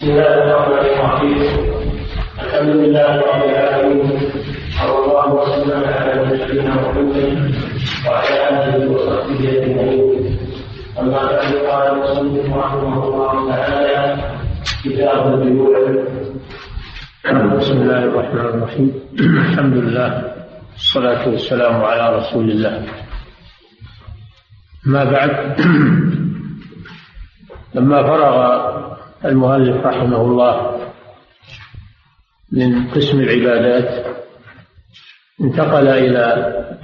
[0.00, 1.38] بسم الله الرحمن الرحيم.
[2.40, 4.20] الحمد لله رب العالمين.
[4.80, 7.16] صلى الله وسلم على نبينا محمد
[8.06, 10.38] وعلى آله وصحبه أجمعين.
[11.00, 14.00] أما بعد قال المصنف رحمه الله تعالى
[14.84, 15.78] كتاب البيوع
[17.60, 18.88] بسم الله الرحمن الرحيم.
[19.20, 20.10] الحمد لله
[20.72, 22.86] والصلاة والسلام على رسول الله
[24.86, 25.60] ما بعد
[27.76, 28.36] لما فرغ
[29.24, 30.80] المؤلف رحمه الله
[32.52, 34.16] من قسم العبادات
[35.40, 36.24] انتقل إلى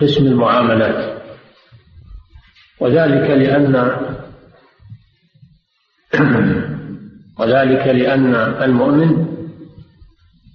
[0.01, 1.23] قسم المعاملات.
[2.81, 3.97] وذلك لأن
[7.39, 9.27] وذلك لأن المؤمن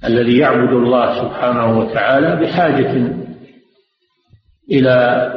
[0.05, 3.13] الذي يعبد الله سبحانه وتعالى بحاجة
[4.72, 5.27] إلى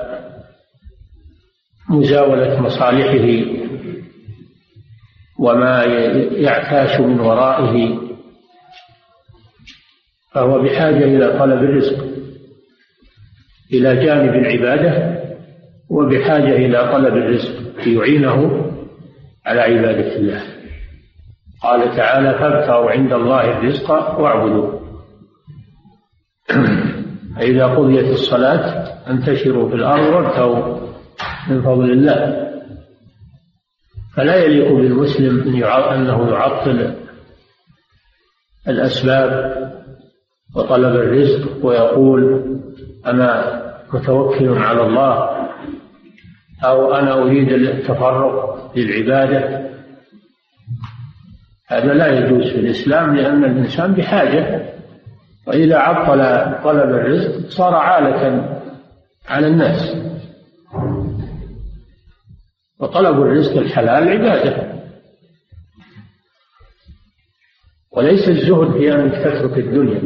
[1.88, 3.63] مزاولة مصالحه
[5.38, 5.84] وما
[6.32, 7.98] يعتاش من ورائه
[10.32, 12.04] فهو بحاجة إلى طلب الرزق
[13.72, 15.20] إلى جانب العبادة
[15.90, 17.52] وبحاجة إلى طلب الرزق
[17.86, 18.64] ليعينه
[19.46, 20.42] على عبادة الله.
[21.62, 24.80] قال تعالى فابتغوا عند الله الرزق واعبدوا
[27.36, 30.78] فإذا قضيت الصلاة انتشروا في الأرض وابتغوا
[31.50, 32.43] من فضل الله.
[34.16, 35.40] فلا يليق بالمسلم
[35.92, 36.94] أنه يعطل
[38.68, 39.54] الأسباب
[40.56, 42.54] وطلب الرزق ويقول
[43.06, 43.60] أنا
[43.92, 45.44] متوكل على الله
[46.64, 49.70] أو أنا أريد التفرغ للعبادة.
[51.68, 54.62] هذا لا يجوز في الإسلام لأن الإنسان بحاجة
[55.46, 56.18] وإذا عطل
[56.64, 58.48] طلب الرزق صار عالة
[59.28, 59.96] على الناس.
[62.84, 64.74] وطلب الرزق الحلال عبادة.
[67.92, 70.02] وليس الزهد في أنك تترك الدنيا.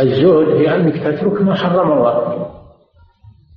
[0.00, 2.46] الزهد في أنك تترك ما حرم الله.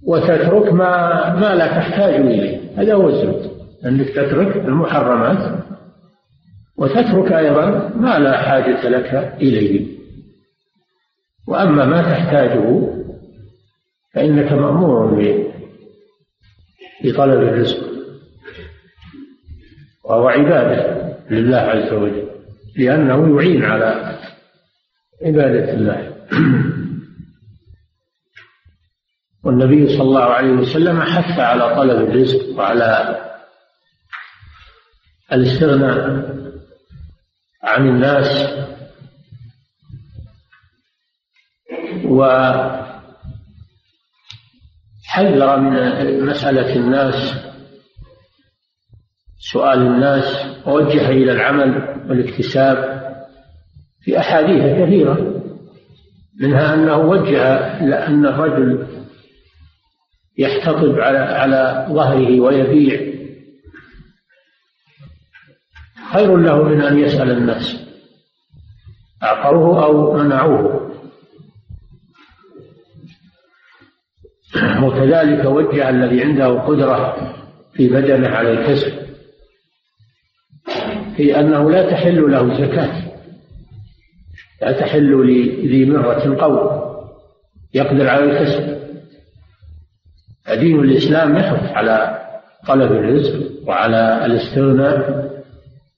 [0.07, 2.59] وتترك ما ما لا تحتاج إليه.
[2.77, 3.51] هذا هو الزهد.
[3.85, 5.63] أنك تترك المحرمات
[6.77, 9.87] وتترك أيضا ما لا حاجة لك إليه.
[11.47, 12.89] وأما ما تحتاجه
[14.13, 15.15] فإنك مأمور
[17.03, 17.89] بطلب الرزق.
[20.03, 22.29] وهو عبادة لله عز وجل
[22.77, 24.19] لأنه يعين على
[25.25, 26.15] عبادة الله.
[29.43, 33.19] والنبي صلى الله عليه وسلم حث على طلب الرزق وعلى
[35.33, 35.99] الاستغناء
[37.63, 38.49] عن الناس.
[45.09, 47.33] وحذر من مسألة الناس
[49.39, 52.99] سؤال الناس ووجه إلى العمل والاكتساب
[54.01, 55.43] في أحاديث كثيرة
[56.39, 57.41] منها أنه وجه
[57.83, 58.87] إلى أن الرجل
[60.37, 63.13] يحتطب على على ظهره ويبيع.
[66.13, 67.85] خير له من أن يسأل الناس
[69.23, 70.78] أعطوه أو منعوه.
[74.83, 77.15] وكذلك وجه الذي عنده قدرة
[77.73, 78.93] في بدنه على الكسب
[81.17, 83.09] في أنه لا تحل له زكاة
[84.61, 85.11] لا تحل
[85.63, 86.89] لذي مرة قوم
[87.73, 88.79] يقدر على الكسب.
[90.59, 92.19] دين الإسلام يحث على
[92.67, 95.29] طلب الرزق وعلى الاستغناء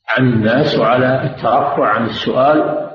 [0.08, 2.88] عن الناس وعلى الترفع عن السؤال.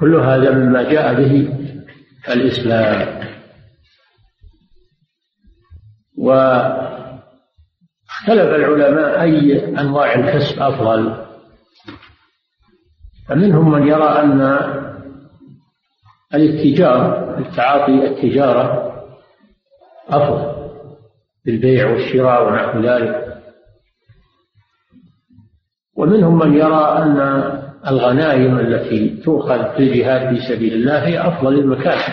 [0.00, 1.63] كل هذا مما جاء به
[2.28, 3.24] الإسلام.
[6.18, 7.04] واختلف
[8.28, 11.26] العلماء أي أنواع الكسب أفضل.
[13.28, 14.40] فمنهم من يرى أن
[16.34, 18.94] الاتجار التعاطي التجارة
[20.08, 20.70] أفضل
[21.44, 23.42] بالبيع والشراء ونحو ذلك.
[25.96, 32.12] ومنهم من يرى أن الغنائم التي تؤخذ في الجهاد في سبيل الله هي أفضل المكاسب.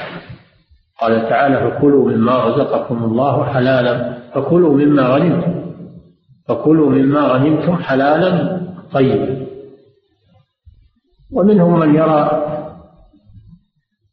[1.01, 5.73] قال تعالى فكلوا مما رزقكم الله حلالا فكلوا مما غنمتم
[6.47, 8.61] فكلوا مما غنمتم حلالا
[8.93, 9.47] طيبا.
[11.31, 12.47] ومنهم من يرى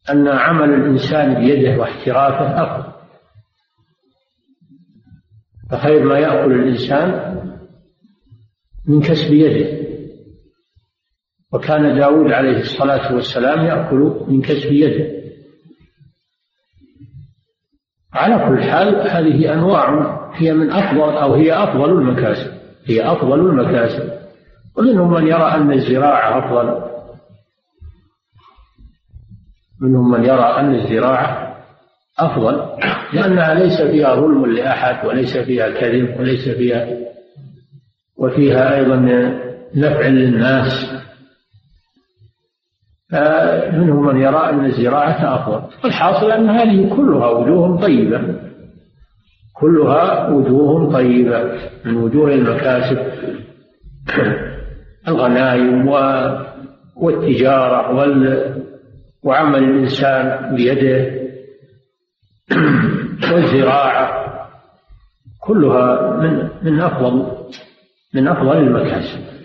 [0.09, 2.89] أن عمل الإنسان بيده واحترافه أفضل
[5.71, 7.35] فخير ما يأكل الإنسان
[8.87, 9.78] من كسب يده.
[11.53, 15.19] وكان داود عليه الصلاة والسلام يأكل من كسب يده.
[18.13, 22.51] على كل حال هذه أنواع هي من أفضل أو هي أفضل المكاسب
[22.85, 24.19] هي أفضل المكاسب.
[24.77, 26.89] ومنهم من يرى أن الزراعة أفضل.
[29.81, 31.49] منهم من يرى أن الزراعة
[32.19, 32.79] أفضل
[33.13, 36.87] لأنها ليس فيها ظلم لأحد وليس فيها كذب وليس فيها
[38.17, 38.95] وفيها أيضا
[39.75, 40.99] نفع للناس.
[43.11, 45.61] فمنهم من يرى أن الزراعة أفضل.
[45.83, 48.21] والحاصل أن هذه كلها وجوه طيبة.
[49.53, 52.97] كلها وجوه طيبة من وجوه المكاسب
[55.07, 55.87] الغنائم
[56.95, 58.53] والتجارة وال
[59.23, 61.19] وعمل الإنسان بيده
[63.33, 64.19] والزراعة.
[65.41, 67.27] كلها من من أفضل
[68.15, 69.38] من أفضل المكاسب.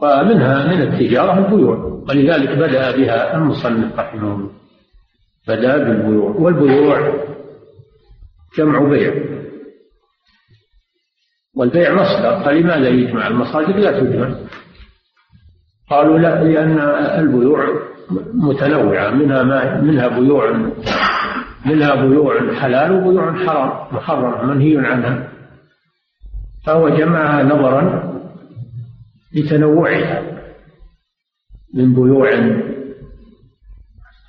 [0.00, 1.76] ومنها من التجارة البيوع
[2.08, 4.50] ولذلك بدأ بها المصنف رحمه الله.
[5.48, 7.12] بدأ بالبيوع والبيوع
[8.58, 9.14] جمع بيع.
[11.56, 14.34] والبيع مصدر فلماذا يجمع؟ المصادر لا تجمع.
[15.90, 16.78] قالوا لا لأن
[17.20, 17.66] البيوع
[18.34, 20.52] متنوعة منها ما منها بيوع
[21.66, 25.28] منها بيوع حلال وبيوع حرام محرم منهي عنها.
[26.66, 28.07] فهو جمعها نظرا
[29.34, 30.22] لتنوعها
[31.74, 32.30] من بيوع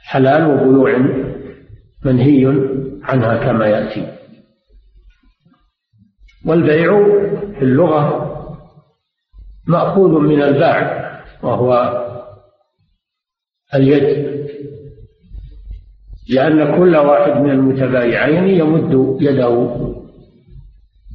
[0.04, 0.98] حلال وبيوع
[2.06, 2.46] منهي
[3.04, 4.12] عنها كما يأتي.
[6.46, 7.04] والبيع
[7.60, 8.30] في اللغة
[9.68, 11.10] مأخوذ من الباع
[11.44, 12.00] وهو
[13.76, 14.40] اليد
[16.30, 19.76] لأن كل واحد من المتبايعين يمد يده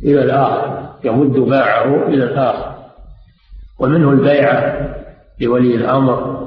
[0.05, 2.74] إلى الآخر يمد باعه إلى الآخر.
[3.79, 4.95] ومنه البيعة
[5.41, 6.45] لولي الأمر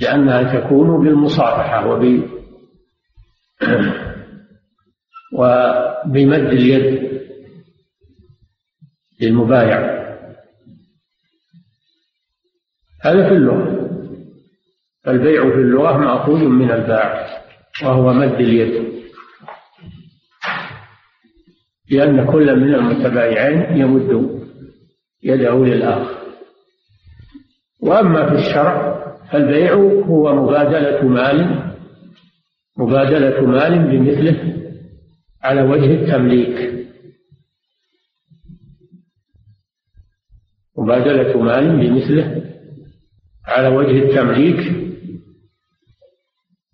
[0.00, 2.04] لأنها تكون بالمصافحة وب
[5.38, 7.04] وبمد اليد
[9.20, 10.04] للمبايع.
[13.02, 13.90] هذا في اللغة
[15.08, 17.26] البيع في اللغة مأخوذ من الباع
[17.82, 18.94] وهو مد اليد.
[21.90, 24.43] لأن كل من المتبايعين يمد
[25.24, 26.24] يده للآخر
[27.82, 29.74] وأما في الشرع فالبيع
[30.06, 31.70] هو مبادلة مال
[32.78, 34.54] مبادلة مال بمثله
[35.42, 36.74] على وجه التمليك.
[40.78, 42.44] مبادلة مال بمثله
[43.46, 44.84] على وجه التمليك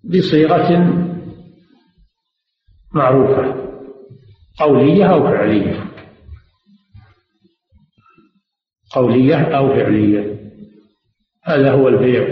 [0.04, 0.96] بصيغة
[2.94, 3.70] معروفة
[4.58, 5.89] قولية أو فعلية.
[8.94, 10.40] قولية أو فعلية.
[11.44, 12.24] هذا هو البيع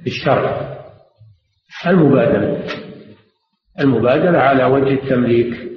[0.00, 0.78] في الشرع.
[1.86, 2.64] المبادلة.
[3.80, 5.68] المبادلة على وجه التمليك.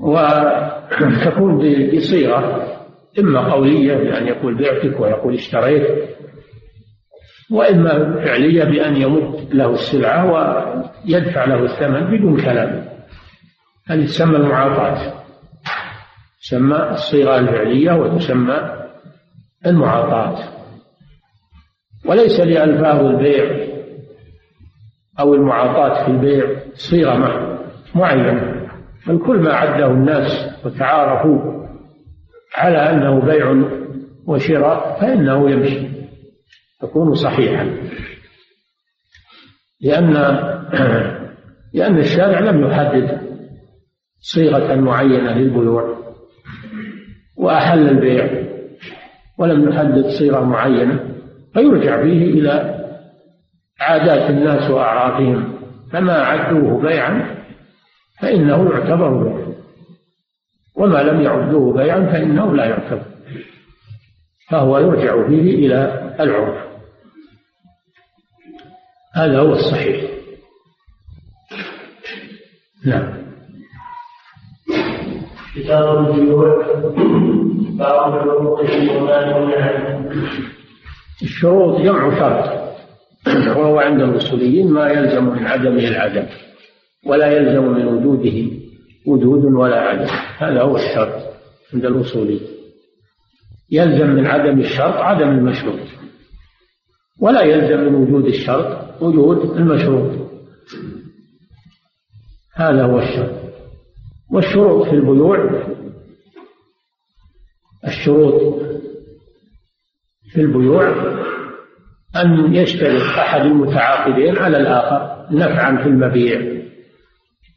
[0.00, 1.58] وتكون
[1.96, 2.70] بصيغة
[3.18, 6.08] إما قولية بأن يقول بعتك ويقول اشتريت
[7.50, 12.88] وإما فعلية بأن يمد له السلعة ويدفع له الثمن بدون كلام.
[13.86, 15.23] هذه تسمى المعاطاة.
[16.44, 18.86] تسمى الصيغة الفعلية وتسمى
[19.66, 20.48] المعاطاة.
[22.06, 23.66] وليس لألفاظ البيع
[25.20, 27.18] أو المعاطاة في البيع صيغة
[27.94, 28.68] معينة
[29.06, 31.66] بل كل ما عده الناس وتعارفوا
[32.56, 33.68] على أنه بيع
[34.26, 35.88] وشراء فإنه يمشي
[36.82, 37.76] يكون صحيحا.
[39.80, 40.12] لأن
[41.74, 43.20] لأن الشارع لم يحدد
[44.20, 46.13] صيغة معينة للبيوع.
[47.44, 48.44] وأحل البيع
[49.38, 51.14] ولم يحدد صيغة معينة
[51.54, 52.84] فيرجع فيه إلى
[53.80, 55.54] عادات الناس وأعرافهم
[55.92, 57.36] فما عدوه بيعا
[58.20, 59.54] فإنه يعتبر بيعا
[60.76, 63.04] وما لم يعدوه بيعا فإنه لا يعتبر
[64.50, 66.64] فهو يرجع فيه إلى العرف.
[69.14, 70.10] هذا هو الصحيح.
[72.86, 73.23] نعم.
[75.64, 76.66] كتاب البيوع
[77.78, 80.10] باب وما
[81.22, 82.64] الشروط جمع شرط.
[83.56, 86.26] وهو عند الأصوليين ما يلزم من عدمه العدم
[87.06, 88.50] ولا يلزم من وجوده
[89.06, 90.10] وجود ولا عدم.
[90.38, 91.22] هذا هو الشرط
[91.74, 92.40] عند الأصوليين.
[93.70, 95.80] يلزم من عدم الشرط عدم المشروط.
[97.20, 100.10] ولا يلزم من وجود الشرط وجود المشروط.
[102.54, 103.43] هذا هو الشرط.
[104.34, 105.64] والشروط في البيوع.
[107.86, 108.60] الشروط
[110.32, 110.94] في البيوع
[112.16, 116.62] أن يشترط أحد المتعاقدين على الآخر نفعا في المبيع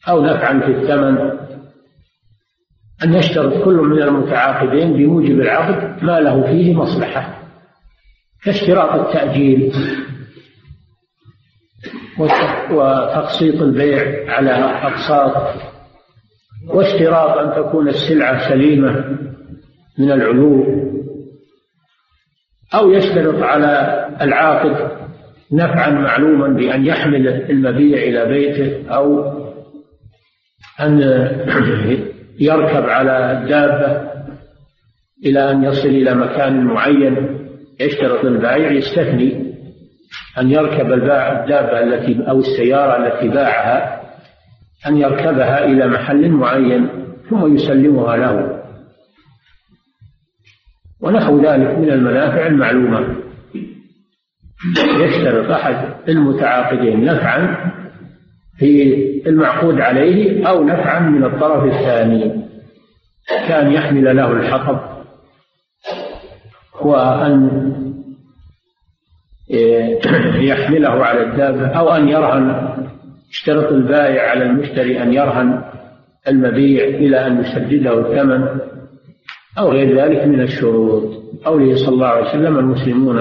[0.10, 1.18] أو نفعا في الثمن.
[3.04, 7.44] أن يشترط كل من المتعاقدين بموجب العقد ما له فيه مصلحة
[8.44, 9.74] كاشتراط التأجيل
[12.72, 15.77] وتقسيط البيع على أقساط
[16.68, 19.06] واشتراط أن تكون السلعة سليمة
[20.00, 20.88] من العيوب
[22.74, 24.98] أو يشترط على العاقد
[25.52, 29.34] نفعا معلوما بأن يحمل المبيع إلى بيته أو
[30.80, 31.00] أن
[32.40, 34.08] يركب على الدابة
[35.26, 37.38] إلى أن يصل إلى مكان معين.
[37.80, 39.54] يشترط البائع يستثني
[40.38, 43.97] أن يركب الباع الدابة التي أو السيارة التي باعها
[44.88, 46.90] أن يركبها إلى محل معين
[47.30, 48.64] ثم يسلمها له.
[51.02, 53.16] ونحو ذلك من المنافع المعلومة.
[54.78, 57.72] يشترط أحد المتعاقدين نفعا
[58.58, 58.94] في
[59.28, 62.48] المعقود عليه أو نفعا من الطرف الثاني.
[63.48, 64.80] كان يحمل له الحطب.
[66.82, 67.50] وأن
[70.36, 72.78] يحمله على الدابة أو أن يرهن
[73.38, 75.64] اشترط البائع على المشتري أن يرهن
[76.28, 78.60] المبيع إلى أن يسدده الثمن
[79.58, 81.24] أو غير ذلك من الشروط.
[81.46, 83.18] قوله صلى الله عليه وسلم المسلمون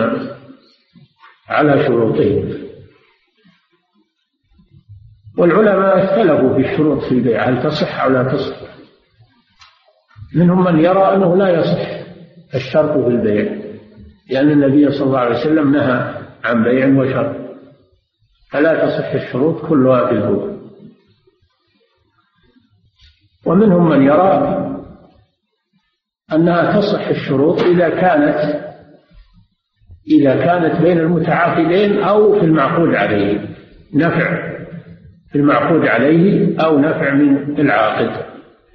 [1.49, 2.67] على شروطهم.
[5.39, 8.57] والعلماء اختلفوا في الشروط في البيع هل تصح أو لا تصح؟
[10.35, 11.89] منهم من يرى أنه لا يصح
[12.55, 13.53] الشرط في البيع
[14.31, 17.46] لأن النبي صلى الله عليه وسلم نهى عن بيع وشرط.
[18.51, 20.57] فلا تصح الشروط كلها في الهوى
[23.47, 24.67] ومنهم من يرى
[26.33, 28.67] أنها تصح الشروط إذا كانت
[30.11, 33.49] إذا كانت بين المتعاقدين أو في المعقود عليه.
[33.95, 34.57] نفع
[35.33, 38.27] في المعقود عليه أو نفع من العاقد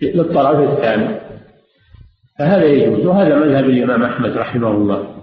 [0.01, 1.19] للطرف الثاني.
[2.39, 3.05] فهذا يجوز.
[3.05, 5.20] وهذا مذهب الإمام أحمد رحمه الله.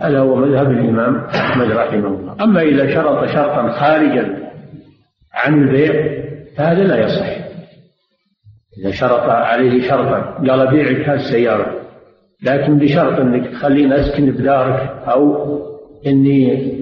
[0.00, 2.36] هذا هو مذهب الإمام أحمد رحمه الله.
[2.44, 4.50] أما إذا شرط شرطا خارجا
[5.34, 5.92] عن البيع
[6.56, 7.36] فهذا لا يصح.
[8.80, 11.76] إذا شرط عليه شرطا قال بيعك هالسيارة
[12.42, 15.46] لكن بشرط أنك تخليني أسكن بدارك أو
[16.06, 16.72] إني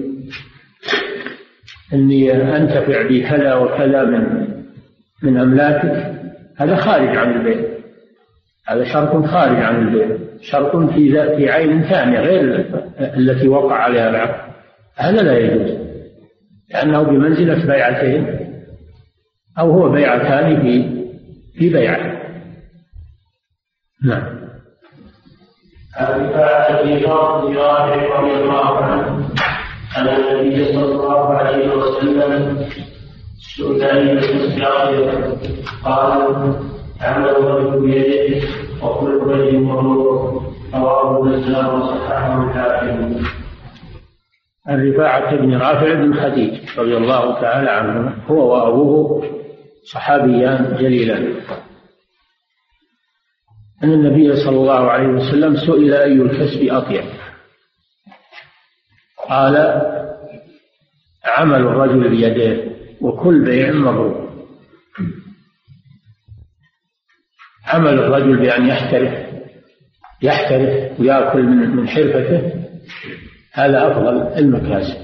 [1.93, 4.47] إني أنتفع بكذا وكذا من
[5.23, 6.15] من أملاكك
[6.57, 7.74] هذا خارج عن البيع.
[8.67, 12.65] هذا شرط خارج عن البيع شرط في ذات عين ثانية غير
[12.99, 14.53] التي وقع عليها العقد.
[14.95, 15.85] هذا لا يجوز
[16.69, 18.39] لأنه بمنزلة بيعتين
[19.59, 21.05] أو هو بيعتان في
[21.59, 22.21] في بيعة.
[24.05, 24.35] نعم.
[26.83, 29.29] بن رافع رضي الله عنه
[29.97, 32.67] أن النبي صلى الله عليه وسلم
[33.55, 35.37] سئل يستغفر
[35.83, 36.55] قال
[37.01, 38.47] عمل الرجل بيده
[38.83, 43.25] وكل رجل مبرور رواه البزار وصححه الحاكم
[44.69, 49.25] الرفاعة بن رافع بن خديج رضي الله تعالى عنه هو وأبوه
[49.91, 51.35] صحابيان جليلان.
[53.83, 57.03] أن النبي صلى الله عليه وسلم سئل أي الكسب أطيب؟
[59.29, 59.55] قال
[61.25, 64.25] عمل الرجل بيديه وكل بيع مبرور.
[67.75, 69.25] عمل الرجل بأن يحترف
[70.21, 72.53] يحترف ويأكل من حرفته
[73.53, 74.97] هذا أفضل المكاسب.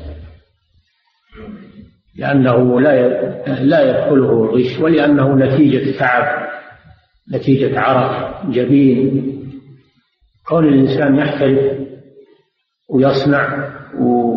[2.18, 3.08] لأنه لا
[3.48, 6.48] لا يدخله الغش ولأنه نتيجة تعب
[7.34, 9.32] نتيجة عرق جبين.
[10.48, 11.78] كون الإنسان يحترف
[12.90, 14.32] ويصنع و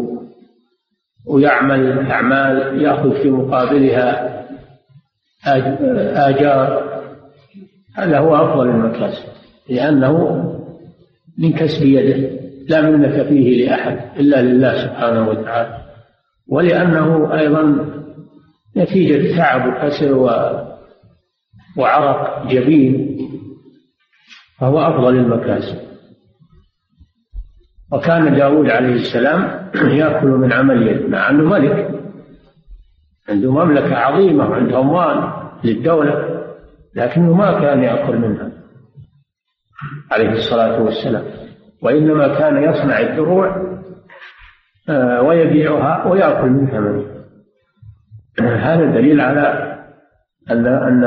[1.26, 4.34] ويعمل أعمال يأخذ في مقابلها
[6.28, 6.93] آجار
[7.94, 9.28] هذا هو أفضل المكاسب
[9.68, 10.44] لأنه
[11.38, 15.84] من كسب يده لا منة فيه لأحد إلا لله سبحانه وتعالى.
[16.48, 17.86] ولأنه أيضا
[18.76, 20.14] نتيجة تعب وكسر
[21.76, 23.18] وعرق جبين
[24.58, 25.78] فهو أفضل المكاسب.
[27.92, 31.90] وكان داود عليه السلام يأكل من عمل يد مع أنه ملك
[33.28, 35.32] عنده مملكة عظيمة وعنده أموال
[35.64, 36.33] للدولة.
[36.96, 38.50] لكنه ما كان يأكل منها.
[40.10, 41.24] عليه الصلاة والسلام.
[41.82, 43.74] وإنما كان يصنع الدروع
[44.88, 47.14] آه، ويبيعها ويأكل من ثمنها
[48.74, 49.74] هذا دليل على
[50.50, 51.04] أن أن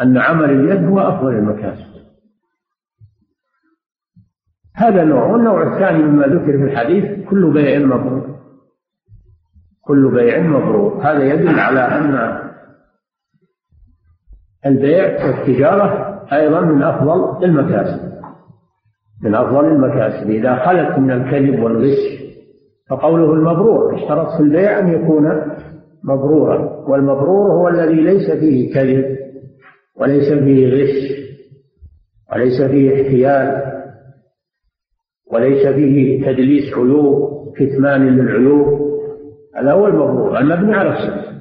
[0.00, 1.92] أن عمل اليد هو أفضل المكاسب.
[4.76, 5.24] هذا نوع.
[5.24, 8.38] والنوع الثاني مما ذكر في الحديث كل بيع مبرور.
[9.80, 11.02] كل بيع مبرور.
[11.02, 12.38] هذا يدل على أن
[14.66, 18.12] البيع والتجارة أيضا من أفضل المكاسب.
[19.24, 20.30] من أفضل المكاسب.
[20.30, 22.22] إذا خلت من الكذب والغش
[22.90, 25.42] فقوله المبرور اشترط في البيع أن يكون
[26.04, 26.58] مبرورا.
[26.88, 29.16] والمبرور هو الذي ليس فيه كذب
[29.96, 31.22] وليس فيه غش
[32.32, 33.62] وليس فيه احتيال
[35.32, 38.92] وليس فيه تدليس عيوب كتمان للعيوب
[39.56, 41.32] هذا هو المبرور المبني على الصدق.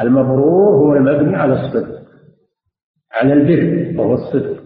[0.00, 1.95] المبرور هو المبني على الصدق.
[3.20, 4.62] على البر وهو الصدق.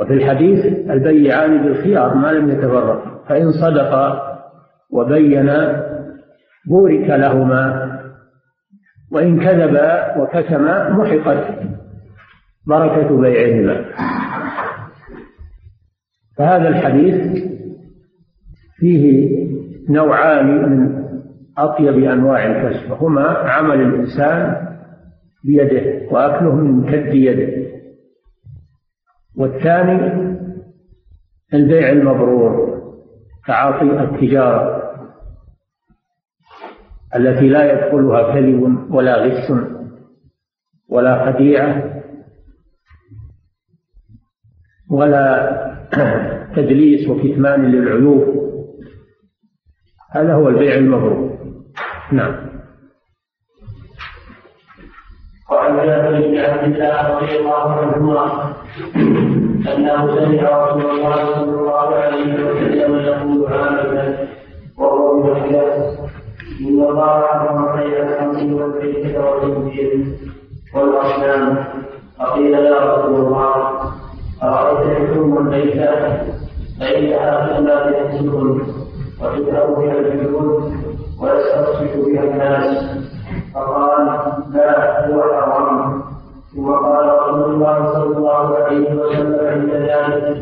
[0.00, 4.38] وفي الحديث البيعان بالخيار ما لم يتفرقا فإن صدقا
[4.92, 5.86] وبينا
[6.68, 7.92] بورك لهما
[9.12, 11.58] وإن كذبا وكتما محقت
[12.66, 13.84] بركة بيعهما.
[16.38, 17.44] فهذا الحديث
[18.76, 19.36] فيه
[19.90, 21.04] نوعان من
[21.58, 24.66] أطيب أنواع الكسب هما عمل الإنسان
[25.46, 27.66] بيده وأكله من كد يده.
[29.36, 30.36] والثاني
[31.54, 32.76] البيع المبرور
[33.46, 34.76] تعاطي التجارة
[37.16, 39.52] التي لا يدخلها كذب ولا غش
[40.88, 42.02] ولا خديعة
[44.90, 45.56] ولا
[46.56, 48.46] تدليس وكتمان للعيوب.
[50.10, 51.38] هذا هو البيع المبرور.
[52.12, 52.45] نعم.
[55.76, 58.52] وعن جابر بن عبد الله رضي الله عنهما
[59.76, 62.94] انه سمع رسول الله صلى الله عليه وسلم.
[63.06, 64.16] يقول عامة
[64.78, 65.30] وهو من
[66.60, 70.06] ان الله حرم بيع الخمر والبيت والخنزير
[70.74, 71.64] والاصنام
[72.18, 73.54] فقيل يا رسول الله
[74.42, 75.50] ارايت حكم
[76.80, 78.60] فانها في النار تسكن
[79.22, 80.72] وتدعو بها الجنود
[81.20, 82.96] ويسترشد بها الناس
[83.56, 84.06] فقال
[84.52, 86.02] لا هو حرام
[86.54, 90.36] ثم قال رسول الله صلى الله عليه وسلم عند ذلك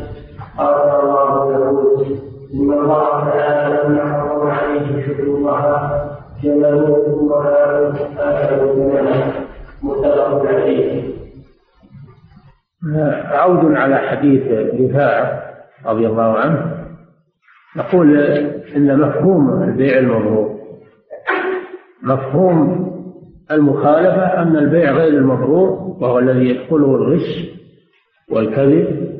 [0.57, 2.05] قال الله يقول
[2.53, 6.05] إن الله تعالى لما حرم عليه شكرها
[6.43, 9.33] جملوه ولا اكلوا ثمنه
[9.83, 11.15] متفق عليه.
[13.31, 14.43] عود على حديث
[14.81, 15.41] رفاعة
[15.85, 16.85] رضي الله عنه.
[17.75, 18.17] نقول
[18.75, 20.55] إن مفهوم البيع المبرور
[22.03, 22.94] مفهوم
[23.51, 27.55] المخالفة أن البيع غير المبرور وهو الذي يدخله الغش
[28.31, 29.15] والكذب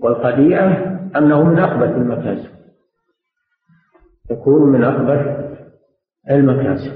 [0.00, 2.50] والخديعة أنه من أخبث المكاسب.
[4.30, 5.44] يكون من أخبث
[6.30, 6.92] المكاسب.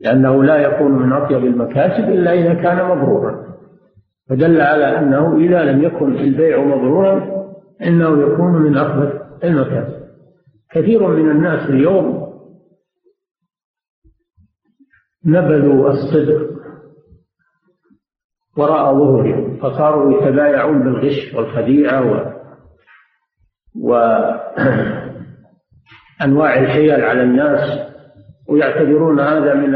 [0.00, 3.48] لأنه لا يكون من أطيب المكاسب إلا إذا كان مبرورا.
[4.28, 7.44] فدل على أنه إذا لم يكن البيع مبرورا
[7.82, 10.08] إنه يكون من أخبث المكاسب.
[10.70, 12.27] كثير من الناس اليوم
[15.28, 16.58] نبذوا الصدق
[18.56, 22.38] وراء ظهورهم فصاروا يتبايعون بالغش والخديعة و
[26.20, 27.88] وأنواع الحيل على الناس
[28.48, 29.70] ويعتبرون هذا من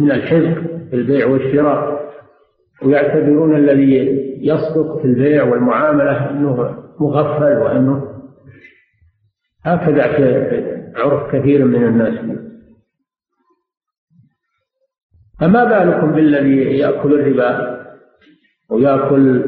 [0.00, 2.04] من الحزق في البيع والشراء
[2.82, 8.04] ويعتبرون الذي يصدق في البيع والمعاملة أنه مغفل وأنه
[9.64, 10.02] هكذا
[10.96, 12.44] عرف كثير من الناس.
[15.40, 17.80] فما بالكم بالذي يأكل الربا
[18.70, 19.44] ويأكل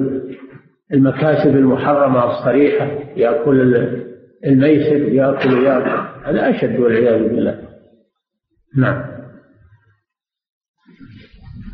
[0.93, 3.61] المكاسب المحرمة الصريحة يأكل
[4.47, 7.59] الميسر يأكل يأكل هذا أشد والعياذ بالله.
[8.77, 9.05] نعم.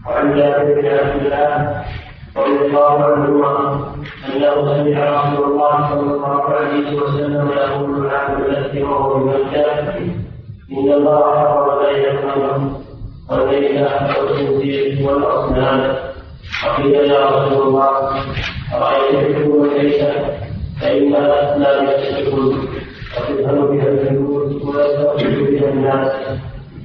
[0.07, 1.85] وعن جابر بن عبد الله
[2.37, 3.95] رضي الله عنهما
[4.35, 9.99] انه سمع رسول الله صلى الله عليه وسلم يقول عن الذي وهو بمكه
[10.73, 12.82] إن الله حرم بين الخمر
[13.33, 13.87] والليل
[14.19, 15.95] والخنزير والاصنام
[16.63, 17.91] فقيل يا رسول الله
[18.75, 20.05] ارايت حكم الليل
[20.81, 22.69] فانها لا يسلكون
[23.19, 26.13] وتذهب بها الجنود ويستغفر بها الناس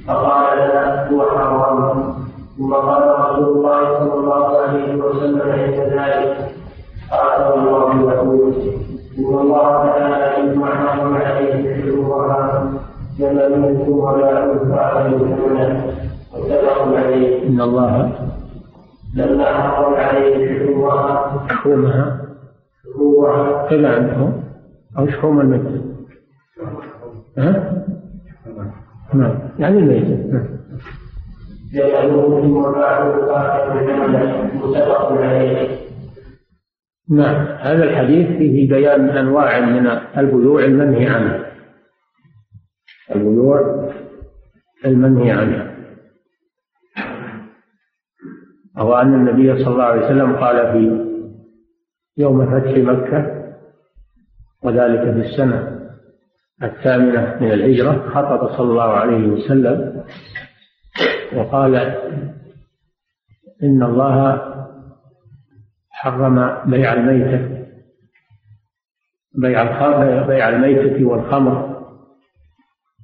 [0.06, 2.14] فقال لا هو حرام
[2.58, 6.48] ثم قال رسول الله صلى الله عليه وسلم عند ذلك
[7.10, 8.52] قال الله يقول
[9.18, 12.72] ان الله تعالى مما حرم عليه حلوها
[13.18, 15.16] جملته ولا انفع عليه
[16.96, 18.12] عليه إن الله
[19.14, 22.20] لما حرم عليه حلوها شحومها.
[22.84, 24.42] حلوها كذا عندهم
[24.98, 25.82] أو شحوم الميت.
[27.38, 27.84] ها؟
[29.14, 29.38] نعم.
[29.58, 30.32] يعني الميت.
[30.32, 30.58] نعم.
[34.54, 35.68] متفق عليه
[37.10, 37.46] نعم.
[37.60, 39.86] هذا الحديث فيه بيان أنواع من
[40.18, 41.40] البيوع المنهي عنها
[43.14, 43.88] البيوع؟
[44.84, 45.77] المنهي عنها
[48.78, 51.08] وهو أن النبي صلى الله عليه وسلم قال في
[52.16, 53.44] يوم فتح مكة
[54.62, 55.78] وذلك في السنة
[56.62, 60.04] الثامنة من الهجرة خطب صلى الله عليه وسلم
[61.36, 61.76] وقال
[63.62, 64.42] إن الله
[65.90, 67.58] حرم بيع الميتة
[69.34, 71.82] بيع بيع الميتة والخمر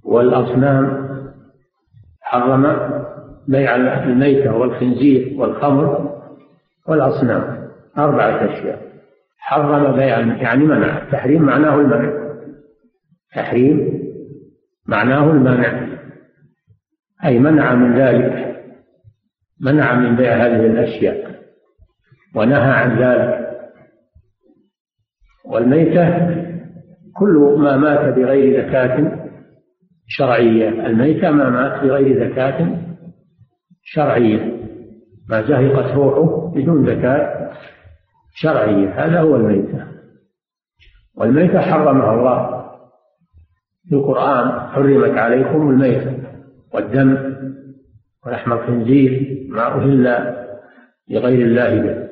[0.04, 1.04] والأصنام
[2.20, 2.93] حرم
[3.48, 6.14] بيع الميتة والخنزير والخمر
[6.88, 8.84] والأصنام أربعة أشياء.
[9.38, 11.02] حرم بيع يعني منع.
[11.02, 12.12] التحريم معناه المنع.
[13.34, 14.04] تحريم
[14.86, 15.88] معناه المنع.
[17.24, 18.56] أي منع من ذلك
[19.60, 21.34] منع من بيع هذه الأشياء
[22.34, 23.44] ونهى عن ذلك.
[25.44, 26.34] والميتة
[27.16, 29.18] كل ما مات بغير زكاة
[30.06, 30.68] شرعية.
[30.86, 32.83] الميتة ما مات بغير زكاة
[33.84, 34.64] شرعية.
[35.28, 37.50] ما زهقت روحه بدون زكاة
[38.34, 39.04] شرعية.
[39.04, 39.86] هذا هو الميتة.
[41.16, 42.64] والميتة حرمها الله.
[43.88, 46.18] في القرآن حرمت عليكم الميتة
[46.74, 47.34] والدم
[48.26, 50.34] ولحم الخنزير ما أهل
[51.08, 52.08] لغير الله به.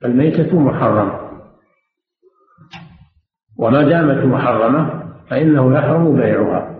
[0.00, 1.28] فالميتة محرمة.
[3.58, 6.74] وما دامت محرمة فإنه يحرم بيعها.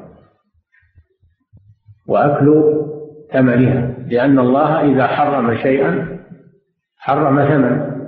[2.07, 2.88] وأكل
[3.33, 6.19] ثمنها لأن الله إذا حرم شيئا
[6.97, 7.99] حرم ثمن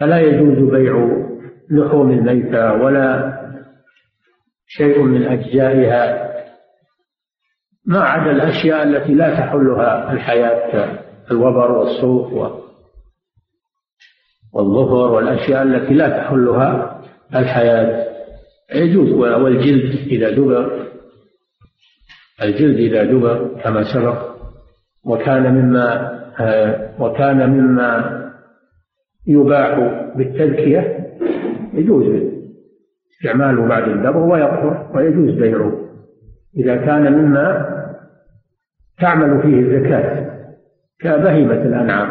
[0.00, 1.24] فلا يجوز بيع
[1.70, 3.34] لحوم الميتة ولا
[4.66, 6.34] شيء من أجزائها
[7.86, 10.98] ما عدا الأشياء التي لا تحلها الحياة
[11.30, 12.32] الوبر والصوف
[14.52, 17.00] والظفر والأشياء التي لا تحلها
[17.34, 18.14] الحياة.
[18.74, 20.83] يجوز والجلد إذا دبر
[22.42, 24.34] الجلد إذا دبر كما سبق
[25.04, 26.14] وكان مما
[26.98, 28.20] وكان مما
[29.26, 29.78] يباح
[30.16, 31.10] بالتذكية
[31.72, 32.06] يجوز
[33.10, 35.72] استعماله بعد الدبر ويطهر ويجوز بيعه.
[36.56, 37.66] إذا كان مما
[39.00, 40.34] تعمل فيه الزكاة
[41.00, 42.10] كبهيمة الأنعام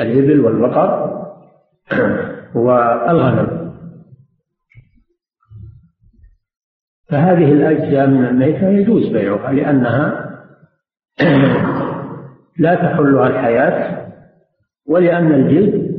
[0.00, 1.14] الإبل والبقر
[2.54, 3.53] والغنم.
[7.10, 10.30] فهذه الأجزاء من الميتة يجوز بيعها لأنها
[12.58, 14.06] لا تحلها الحياة
[14.88, 15.94] ولأن الجلد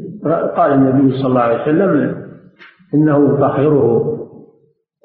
[0.57, 2.25] قال النبي صلى الله عليه وسلم
[2.93, 4.11] إنه طهره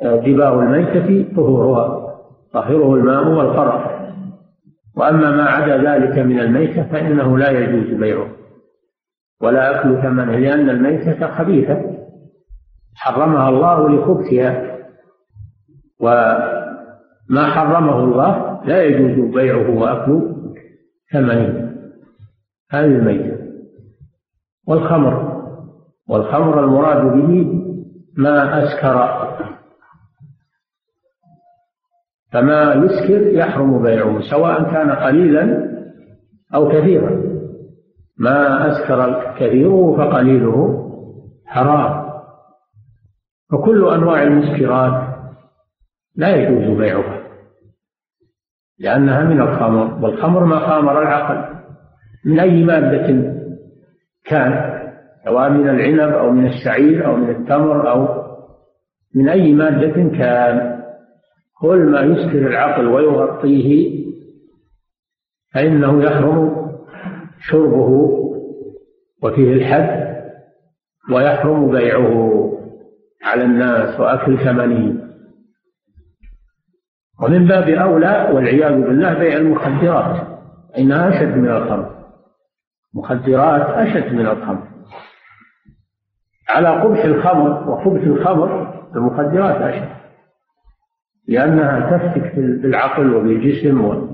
[0.02, 2.16] دباء الميتة طهورها
[2.52, 3.90] طهره الماء والقرف
[4.96, 8.26] وأما ما عدا ذلك من الميتة فإنه لا يجوز بيعه.
[9.42, 11.82] ولا أكل ثمنه لأن الميتة خبيثة
[12.96, 14.69] حرمها الله لخبثها.
[16.00, 20.34] وما حرمه الله لا يجوز بيعه وأكل
[21.12, 21.70] ثمنه
[22.70, 23.38] هذه الميتة.
[24.68, 25.40] والخمر.
[26.08, 27.60] والخمر المراد به
[28.16, 29.20] ما أسكر.
[32.32, 35.70] فما يسكر يحرم بيعه سواء كان قليلا
[36.54, 37.22] أو كثيرا.
[38.18, 40.86] ما أسكر كثيره فقليله
[41.46, 42.10] حرام.
[43.52, 45.10] فكل أنواع المسكرات
[46.16, 47.20] لا يجوز بيعها
[48.79, 51.61] لأنها من الخمر والخمر ما خامر العقل
[52.25, 53.35] من أي مادة
[54.25, 54.81] كان
[55.25, 58.20] سواء من العنب أو من الشعير أو من التمر أو
[59.14, 60.81] من أي مادة كان.
[61.61, 64.01] كل ما يسكر العقل ويغطيه
[65.55, 66.70] فإنه يحرم
[67.40, 68.11] شربه
[69.23, 70.16] وفيه الحد
[71.12, 72.53] ويحرم بيعه
[73.25, 75.10] على الناس وأكل ثمنه.
[77.22, 80.26] ومن باب أولى والعياذ بالله بيع المخدرات.
[80.78, 81.90] إنها أشد من الخمر.
[82.94, 84.62] مخدرات أشد من الخمر.
[86.48, 89.88] على قبح الخمر وخبث الخمر المخدرات أشد.
[91.28, 94.06] لأنها تفتك بالعقل وبالجسم.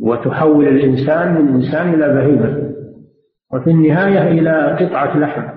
[0.00, 2.74] وتحول الإنسان من إنسان إلى بهيمة.
[3.52, 5.48] وفي النهاية إلى قطعة لحم.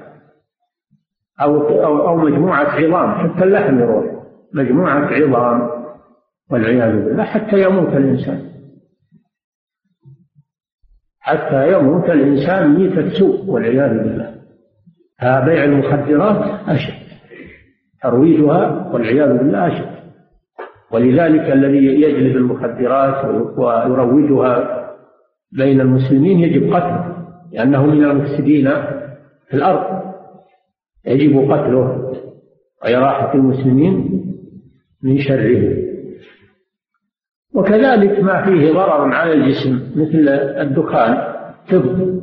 [1.41, 1.67] أو,
[2.07, 4.10] أو مجموعة عظام حتى اللحم يروح.
[4.53, 5.69] مجموعة عظام
[6.51, 8.51] والعياذ بالله حتى يموت الإنسان.
[11.19, 14.35] حتى يموت الإنسان ميتة سوء والعياذ بالله.
[15.21, 17.01] بيع المخدرات أشد
[18.03, 19.91] ترويجها والعياذ بالله أشد.
[20.91, 23.25] ولذلك الذي يجلب المخدرات
[23.57, 24.81] ويروجها
[25.51, 28.71] بين المسلمين يجب قتله لأنه من المفسدين
[29.47, 30.01] في الأرض.
[31.05, 32.13] يجب قتله
[32.83, 34.20] وإراحة المسلمين.
[35.03, 35.77] من شره
[37.53, 40.29] وكذلك ما فيه ضرر على الجسم مثل
[40.61, 41.33] الدخان
[41.67, 42.21] تب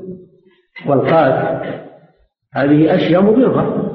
[0.87, 1.65] والقات
[2.55, 3.89] هذه أشياء مضرة.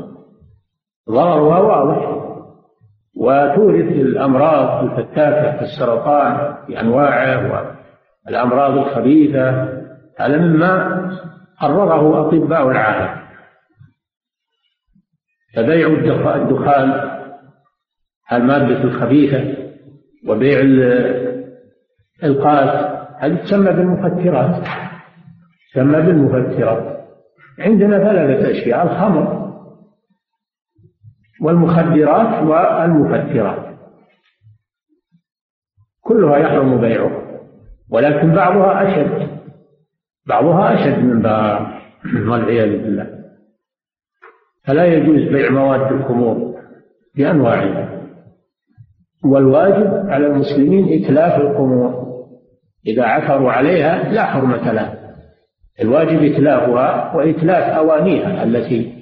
[1.09, 2.23] ضررها واضح.
[3.15, 7.75] وتورث الأمراض الفتاكة كالسرطان بأنواعه
[8.25, 9.49] والأمراض الخبيثة.
[10.19, 11.09] هذا مما
[11.61, 13.23] قرره أطباء العالم.
[15.55, 15.87] فبيع
[16.35, 17.22] الدخان
[18.31, 19.55] المادة الخبيثة
[20.27, 20.59] وبيع
[22.23, 24.67] القات هذه تسمى بالمفترات
[25.73, 27.07] تسمى بالمفترات
[27.59, 29.53] عندنا ثلاثة أشياء الخمر
[31.41, 33.73] والمخدرات والمفترات
[36.01, 37.23] كلها يحرم بيعها
[37.89, 39.33] ولكن بعضها أشد
[40.27, 41.67] بعضها أشد من بعض
[42.29, 43.23] والعياذ بالله.
[44.67, 46.59] فلا يجوز بيع مواد الخمور
[47.15, 48.02] بأنواعها.
[49.25, 52.03] والواجب على المسلمين إتلاف الخمور
[52.87, 54.99] إذا عثروا عليها لا حرمة لها.
[55.81, 58.93] الواجب إتلافها وإتلاف أوانيها التي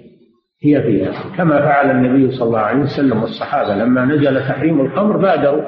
[0.64, 1.12] هي فيها.
[1.38, 5.62] كما فعل النبي صلى الله عليه وسلم والصحابة لما نزل تحريم الخمر بادروا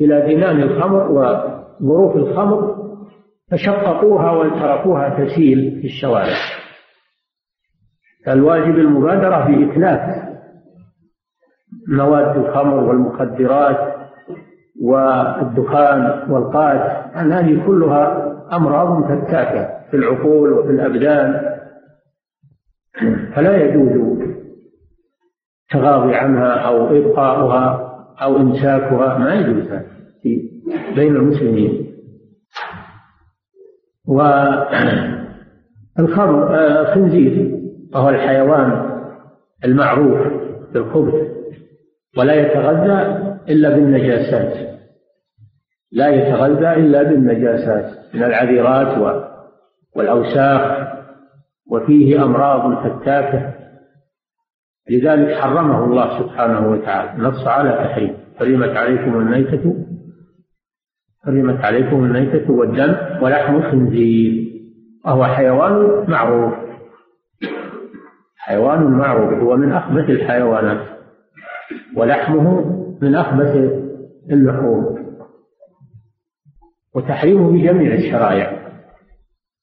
[0.00, 2.76] إلى دينان الخمر وظروف الخمر
[3.50, 6.36] فشققوها وتركوها تسيل في الشوارع.
[8.26, 10.29] فالواجب المبادرة بإتلاف
[11.90, 13.94] مواد الخمر والمخدرات
[14.82, 16.80] والدخان والقات
[17.14, 21.50] هذه كلها أمراض فتاكة في العقول وفي الأبدان.
[23.34, 24.20] فلا يجوز
[25.74, 27.90] التغاضي عنها أو إبقاؤها
[28.22, 29.68] أو إمساكها ما يجوز
[30.94, 31.86] بين المسلمين.
[35.98, 37.60] والخمر الخنزير
[37.94, 39.00] وهو الحيوان
[39.64, 40.18] المعروف
[40.72, 41.39] بالخبث.
[42.18, 44.80] ولا يتغذى إلا بالنجاسات.
[45.92, 49.20] لا يتغذى إلا بالنجاسات من العذرات
[49.96, 50.88] والأوساخ
[51.70, 53.54] وفيه أمراض فتاكة
[54.90, 57.22] لذلك حرمه الله سبحانه وتعالى.
[57.22, 59.74] نص على تحريم حرمت عليكم الميتة.
[61.24, 64.50] حرمت عليكم الميتة والدم ولحم الخنزير.
[65.04, 66.54] وهو حيوان معروف.
[68.36, 69.42] حيوان معروف.
[69.42, 70.89] هو من أخبث الحيوانات.
[71.96, 73.56] ولحمه من أخبث
[74.30, 75.00] اللحوم.
[76.94, 78.72] وتحريمه بجميع الشرائع.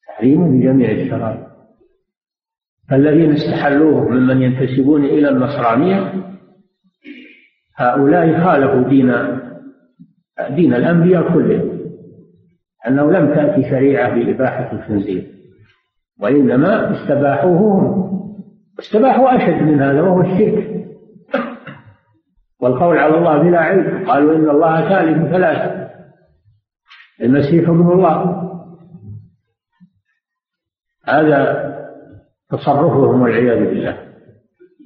[0.07, 1.47] تحريمه بجميع الشرائع.
[2.89, 6.13] فالذين استحلوه ممن ينتسبون إلى النصرانية
[7.75, 9.13] هؤلاء خالفوا دين
[10.55, 11.77] دين الأنبياء كلهم.
[12.87, 15.27] أنه لم تأتي شريعة بإباحة الخنزير.
[16.19, 18.07] وإنما استباحوه هم.
[18.79, 20.76] استباحوا أشد من هذا وهو الشرك.
[22.61, 24.09] والقول على الله بلا علم.
[24.09, 25.89] قالوا إن الله ثالث ثلاثة
[27.21, 28.43] المسيح ابن الله.
[31.07, 31.67] هذا
[32.49, 33.97] تصرفهم والعياذ بالله.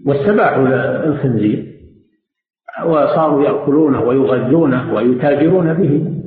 [0.06, 0.68] واستباحوا
[1.06, 1.72] الخنزير.
[2.86, 6.24] وصاروا يأكلونه ويغذونه ويتاجرون به.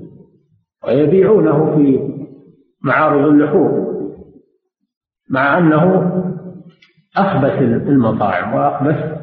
[0.86, 2.14] ويبيعونه في
[2.82, 3.84] معارض اللحوم.
[5.30, 6.10] مع أنه
[7.16, 9.18] أخبث المطاعم وأخبث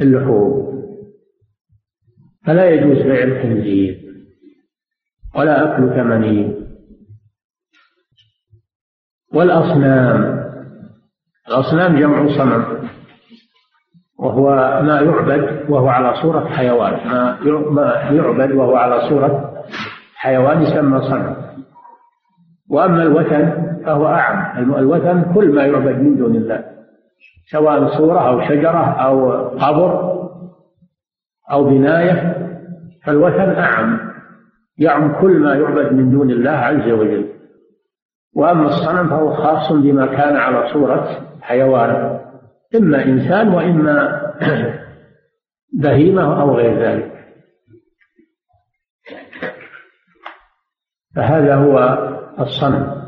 [0.00, 0.79] اللحوم.
[2.46, 4.00] فلا يجوز بيع الخنزير
[5.36, 6.54] ولا أكل ثمنه
[9.34, 10.40] والأصنام
[11.48, 12.88] الأصنام جمع صنم
[14.18, 14.44] وهو
[14.82, 16.92] ما يعبد وهو على صورة حيوان
[17.70, 19.62] ما يعبد وهو على صورة
[20.14, 21.36] حيوان يسمى صنم.
[22.70, 26.64] وأما الوثن فهو أعم الوثن كل ما يعبد من دون الله
[27.50, 30.09] سواء صورة أو شجرة أو قبر
[31.52, 32.36] أو بناية
[33.04, 34.10] فالوثن أعم.
[34.78, 37.28] يعم كل ما يعبد من دون الله عز وجل.
[38.36, 42.20] وأما الصنم فهو خاص بما كان على صورة حيوان.
[42.76, 44.20] إما إنسان وإما
[45.82, 47.12] بهيمة أو غير ذلك.
[51.16, 51.78] فهذا هو
[52.40, 53.00] الصنم.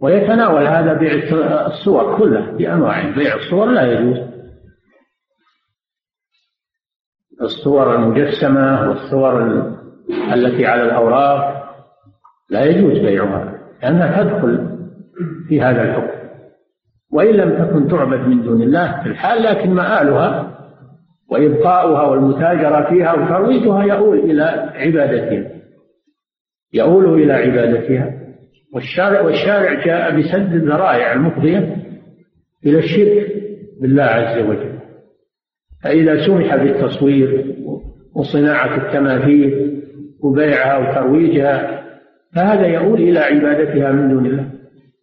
[0.00, 1.12] ويتناول هذا بيع
[1.66, 4.31] الصور كلها بأنواعها بيع الصور لا يجوز.
[7.42, 9.42] الصور المجسمة والصور
[10.34, 11.62] التي على الأوراق
[12.50, 14.78] لا يجوز بيعها لأنها تدخل
[15.48, 16.22] في هذا الحكم.
[17.12, 20.58] وإن لم تكن تعبد من دون الله في الحال لكن مآلها
[21.30, 24.42] وإبقاؤها والمتاجرة فيها وترويجها يؤول إلى
[24.74, 25.50] عبادتها.
[26.72, 28.10] يؤول إلى عبادتها.
[28.74, 31.76] والشارع والشارع جاء بسد الذرائع المفضية
[32.66, 33.26] إلى الشرك
[33.80, 34.71] بالله عز وجل.
[35.82, 37.54] فإذا سمح بالتصوير
[38.14, 39.82] وصناعة التماثيل
[40.22, 41.82] وبيعها وترويجها
[42.34, 44.50] فهذا يؤول إلى عبادتها من دون الله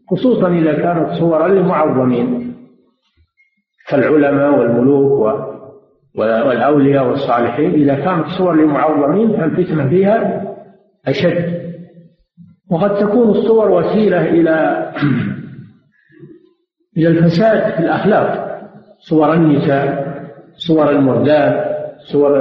[0.10, 2.54] خصوصا إذا كانت صورا للمعظمين
[3.90, 5.50] كالعلماء والملوك
[6.16, 10.44] والأولياء والصالحين إذا كانت صور للمعظمين فالفتنة فيها
[11.08, 11.60] أشد.
[12.72, 14.90] وقد تكون الصور وسيلة إلى
[16.98, 18.60] إلى الفساد في الأخلاق
[19.00, 20.09] صور النساء
[20.68, 21.80] صور المردات
[22.12, 22.38] صور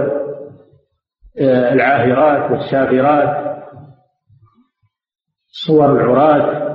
[1.40, 3.48] آه، العاهرات والسافرات
[5.66, 6.68] صور العراة.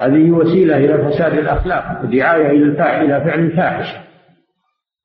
[0.00, 3.98] هذه وسيلة إلى فساد الأخلاق ودعاية إلى إلى فعل الفاحشة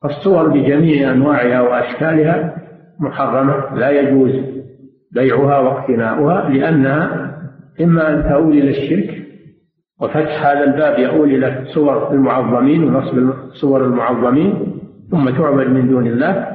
[0.01, 2.55] فالصور بجميع أنواعها وأشكالها
[2.99, 4.31] محرمة لا يجوز
[5.11, 7.31] بيعها واقتناؤها لأنها
[7.81, 9.14] إما أن تؤول إلى الشرك
[10.01, 14.81] وفتح هذا الباب يؤول إلى صور المعظمين ونصب صور المعظمين
[15.11, 16.47] ثم تعبد من دون الله.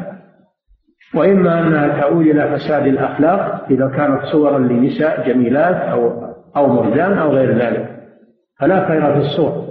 [1.15, 7.31] وإما أنها تؤول إلى فساد الأخلاق إذا كانت صورا لنساء جميلات أو أو مرجان أو
[7.31, 7.91] غير ذلك.
[8.61, 9.67] فلا خير في الصور.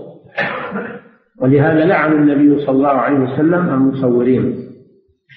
[1.42, 4.56] ولهذا لعن النبي صلى الله عليه وسلم المصورين.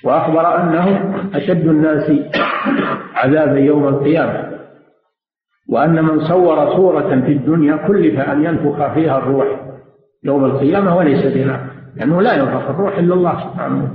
[0.04, 2.12] وأخبر أنهم أشد الناس
[3.14, 4.51] عذابا يوم القيامة.
[5.72, 9.46] وأن من صور صورة في الدنيا كلف أن ينفخ فيها الروح
[10.24, 13.90] يوم القيامة وليس بنا لأنه لا ينفخ الروح إلا الله سبحانه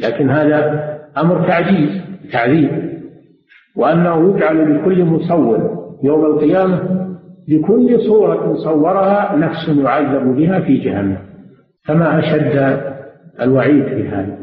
[0.00, 0.84] لكن هذا
[1.18, 2.70] أمر تعجيز تعذيب.
[3.76, 7.08] وأنه يجعل لكل مصور يوم القيامة
[7.48, 11.18] بكل صورة صورها نفس يعذب بها في جهنم.
[11.84, 12.80] فما أشد
[13.40, 14.38] الوعيد في هذا.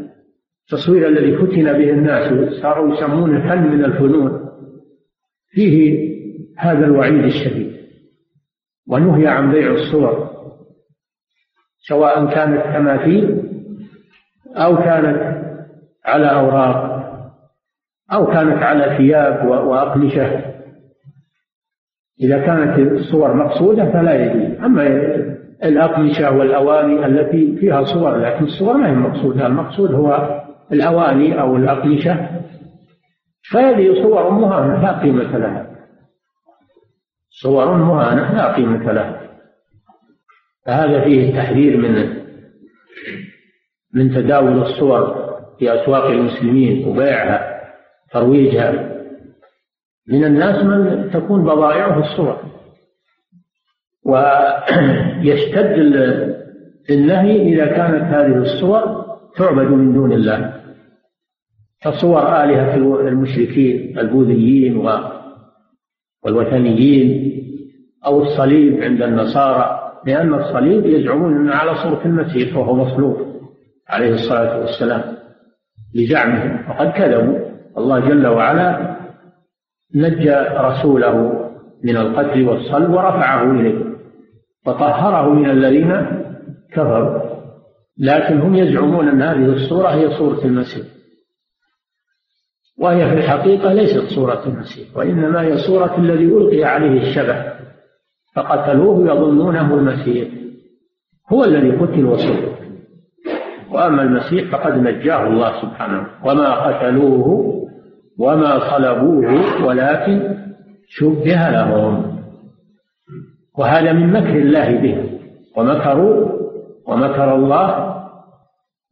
[0.71, 4.39] التصوير الذي فتن به الناس صاروا يسمونه فن من الفنون.
[5.51, 6.14] فيه
[6.58, 7.76] هذا الوعيد الشديد.
[8.89, 10.30] ونهي عن بيع الصور
[11.78, 13.41] سواء كانت تماثيل
[14.56, 15.46] أو كانت
[16.06, 16.96] على أوراق
[18.13, 20.56] أو كانت على ثياب وأقمشة.
[22.22, 24.60] إذا كانت الصور مقصودة فلا يجوز.
[24.60, 24.88] أما
[25.63, 29.48] الأقمشة والأواني التي فيها صور لكن الصور ما هي مقصودة.
[29.48, 30.41] المقصود هو
[30.72, 32.30] الأواني أو الأقمشة.
[33.52, 35.74] فهذه صور مهانة لا قيمة لها.
[37.41, 39.21] صور مهانة لا قيمة لها.
[40.65, 42.15] فهذا فيه التحذير من
[43.93, 45.26] من تداول الصور
[45.60, 47.62] في أسواق المسلمين وبيعها
[48.12, 48.95] ترويجها.
[50.08, 52.38] من الناس من تكون بضائعه الصور.
[54.06, 55.76] ويشتد
[56.89, 59.06] النهي إذا كانت هذه الصور
[59.38, 60.62] تعبد من دون الله.
[61.82, 62.76] كصور آلهة
[63.08, 64.78] المشركين البوذيين
[66.25, 67.35] والوثنيين
[68.05, 73.17] أو الصليب عند النصارى لأن الصليب يزعمون أنه على صورة المسيح وهو مصلوب
[73.89, 75.03] عليه الصلاة والسلام
[75.95, 76.69] لزعمهم.
[76.69, 77.39] وقد كذبوا.
[77.77, 78.95] الله جل وعلا
[79.95, 81.45] نجى رسوله
[81.83, 83.85] من القتل والصلب ورفعه إليه
[84.67, 86.05] وطهره من الذين
[86.73, 87.21] كفروا.
[87.97, 90.94] لكن هم يزعمون أن هذه الصورة هي صورة المسيح.
[92.79, 97.55] وهي في الحقيقة ليست صورة المسيح وإنما هي صورة الذي ألقي عليه الشبه
[98.35, 100.27] فقتلوه يظنونه المسيح.
[101.33, 102.55] هو الذي قتل وصلب
[103.71, 106.07] وأما المسيح فقد نجاه الله سبحانه.
[106.25, 107.51] وما قتلوه
[108.19, 110.38] وما صلبوه ولكن
[110.88, 112.15] شبه لهم.
[113.57, 115.19] وهذا من مكر الله به.
[115.57, 116.29] ومكروا
[116.88, 117.95] ومكر الله.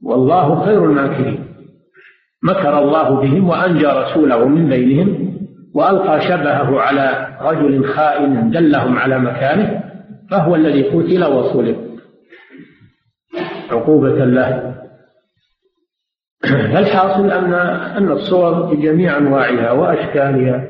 [0.04, 1.43] والله خير الماكرين.
[2.44, 5.34] مكر الله بهم وأنجى رسوله من بينهم
[5.76, 9.84] وألقى شبهه على رجل خائن دلهم على مكانه
[10.32, 11.78] فهو الذي قتل وصلب.
[13.72, 14.74] عقوبة له.
[16.74, 17.54] فالحاصل أن
[17.98, 20.70] أن الصور بجميع أنواعها وأشكالها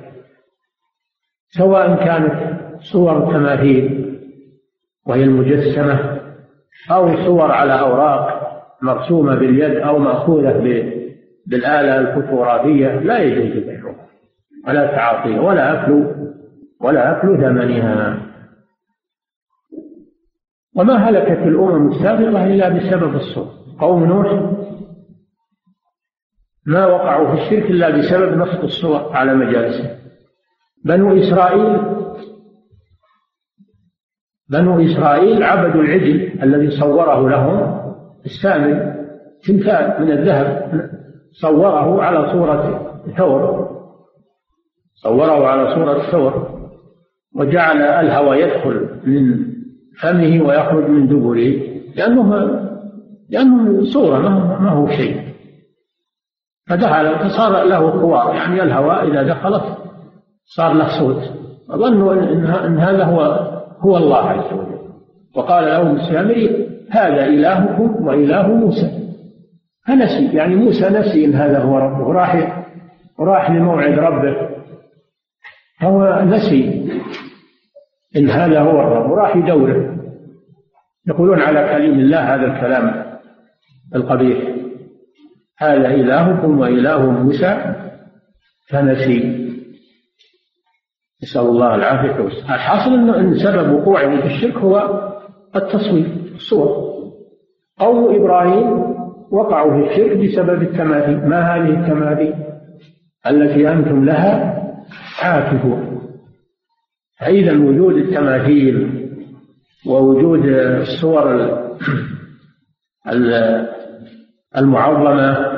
[1.50, 4.04] سواء كانت صور تماثيل
[5.08, 6.20] وهي المجسمة
[6.92, 8.44] أو صور على أوراق
[8.82, 10.52] مرسومة باليد أو مأخوذة
[11.48, 13.96] بالآلة الفوتوغرافية لا يجوز بيعها
[14.68, 16.16] ولا تعاطيها ولا أكل
[16.82, 18.20] ولا أكل ثمنها.
[20.76, 23.48] وما هلكت الأمم السابقة إلا بسبب الصور
[23.80, 24.54] قوم نوح
[26.66, 29.98] ما وقعوا في الشرك إلا بسبب نصب الصور على مجالسهم.
[30.86, 31.94] بنو إسرائيل
[34.50, 37.84] بنو إسرائيل عبدوا العجل الذي صوره لهم
[38.26, 38.94] السامي
[39.48, 41.03] تمثال من الذهب.
[41.42, 42.82] صوره على صورة
[43.18, 43.70] ثور.
[44.96, 46.50] صوره على صورة ثور.
[47.36, 49.54] وجعل الهوى يدخل من
[50.02, 51.54] فمه ويخرج من دبره.
[51.96, 52.60] لأنه
[53.30, 54.20] لأنه صورة
[54.60, 55.24] ما هو شيء.
[56.70, 59.64] فدخل فصار له خوار يعني الهواء إذا دخلت
[60.46, 61.22] صار له صوت.
[61.72, 62.14] ظنوا
[62.68, 63.22] إن هذا هو
[63.80, 64.74] هو الله عز وجل.
[65.36, 69.03] وقال لهم السامري هذا إلهكم وإله موسى.
[69.88, 72.64] فنسي يعني موسى نسي إن هذا هو ربه راح
[73.20, 74.50] راح لموعد ربه.
[75.82, 76.92] هو نسي
[78.18, 79.98] إن هذا هو الرب وراح يدوره.
[81.08, 83.14] يقولون على كليم الله هذا الكلام
[83.96, 84.56] القبيح.
[85.58, 87.76] هذا إلهكم وإله موسى
[88.70, 89.44] فنسي.
[91.24, 95.02] نسأل الله العافية الحاصل أن سبب وقوعهم في الشرك هو
[95.56, 96.06] التصوير
[96.36, 96.94] الصور.
[97.80, 98.93] قوم إبراهيم
[99.34, 102.34] وقعوا في الشرك بسبب التماثيل ما هذه التماثيل
[103.28, 104.64] التي أنتم لها
[105.24, 106.02] عاكفون
[107.20, 109.04] فإذا وجود التماثيل
[109.88, 111.50] ووجود الصور
[114.58, 115.54] المعظمة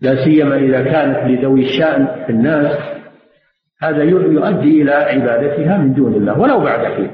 [0.00, 2.78] لا سيما إذا كانت لذوي الشأن في الناس
[3.82, 6.40] هذا يؤدي إلى عبادتها من دون الله.
[6.40, 7.10] ولو بعد حين.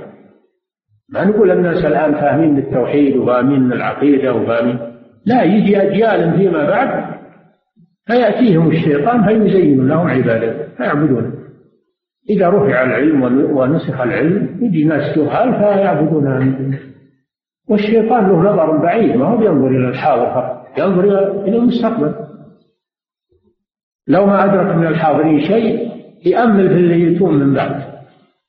[1.09, 4.95] ما نقول الناس الآن فاهمين التوحيد وفاهمين العقيدة وفاهمين
[5.26, 7.16] لا يجي أجيال فيما بعد
[8.06, 11.32] فيأتيهم الشيطان فيزين لهم عبادته فيعبدونه.
[12.30, 13.22] إذا رفع العلم
[13.56, 16.78] ونسخ العلم يجي ناس جهال فيعبدونها.
[17.68, 21.04] والشيطان له نظر بعيد ما هو ينظر إلى الحاضر فقط ينظر
[21.44, 22.14] إلى المستقبل.
[24.08, 25.90] لو ما أدرك من الحاضرين شيء
[26.26, 27.82] يأمل في اللي يتون من بعد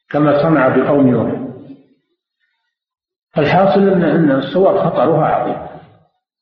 [0.10, 1.42] كما صنع بقوم نوح.
[3.38, 5.77] الحاصل أن الصور خطرها عظيم.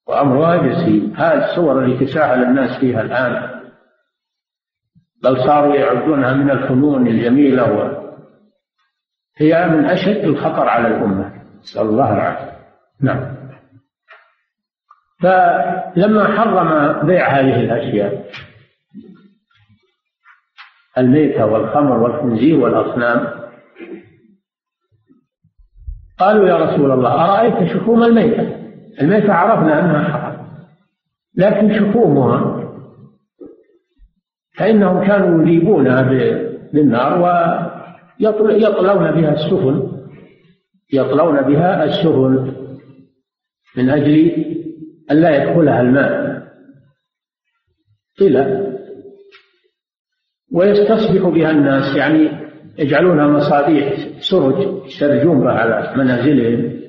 [0.08, 3.62] وأمرها يسير هذه الصور التي تساهل الناس فيها الآن.
[5.24, 8.01] بل صاروا يعدونها من الفنون الجميلة
[9.38, 11.41] هي من أشد الخطر على الأمة.
[11.62, 12.56] نسأل الله العافية.
[13.01, 13.36] نعم.
[15.22, 18.26] فلما حرم بيع هذه الأشياء
[20.97, 23.45] الميتة والخمر والخنزير والأصنام
[26.20, 28.64] قالوا يا رسول الله أرأيت شحوم الميتة؟
[29.02, 30.46] الميتة عرفنا أنها حرام.
[31.36, 32.66] لكن شحومها
[34.58, 36.02] فإنهم كانوا يذيبونها
[36.74, 37.22] بالنار
[38.20, 39.91] ويطلون بها السفن
[40.93, 42.54] يطلون بها السفن
[43.78, 44.32] من أجل
[45.12, 46.46] أن لا يدخلها الماء.
[48.20, 48.66] طلع
[50.54, 52.30] ويستصبح بها الناس يعني
[52.80, 56.84] يجعلونها مصابيح سرج يسرجون بها على منازلهم.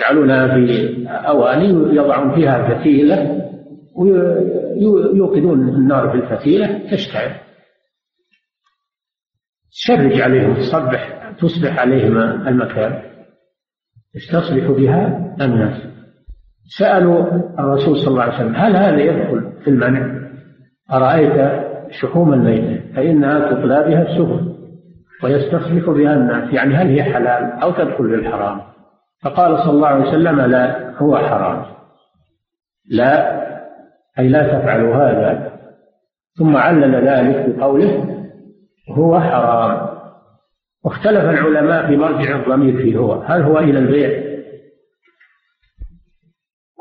[0.00, 3.50] يجعلونها في أواني يضعون فيها فتيلة
[3.96, 7.30] ويوقدون النار في الفتيلة تشتعل.
[9.72, 12.18] تشرج عليهم تصبح تصبح عليهم
[12.48, 13.02] المكان.
[14.14, 15.82] يستصبح بها الناس.
[16.78, 17.22] سألوا
[17.58, 20.30] الرسول صلى الله عليه وسلم هل هذا يدخل في المنع؟
[20.92, 24.54] أرأيت شحوم الميتة فإنها تطلى بها السفن
[25.24, 26.54] ويستصبح بها الناس.
[26.54, 28.73] يعني هل هي حلال أو تدخل في الحرام؟
[29.24, 31.64] فقال صلى الله عليه وسلم لا هو حرام.
[32.90, 33.44] لا
[34.18, 35.52] أي لا تفعلوا هذا.
[36.38, 38.24] ثم علل ذلك بقوله
[38.90, 39.88] هو حرام.
[40.84, 43.12] واختلف العلماء في مرجع الضمير فيه هو.
[43.12, 44.34] هل هو إلى البيع؟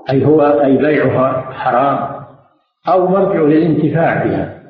[0.09, 2.23] أي هو أي بيعها حرام؟
[2.87, 4.63] أو مرجع للانتفاع بها.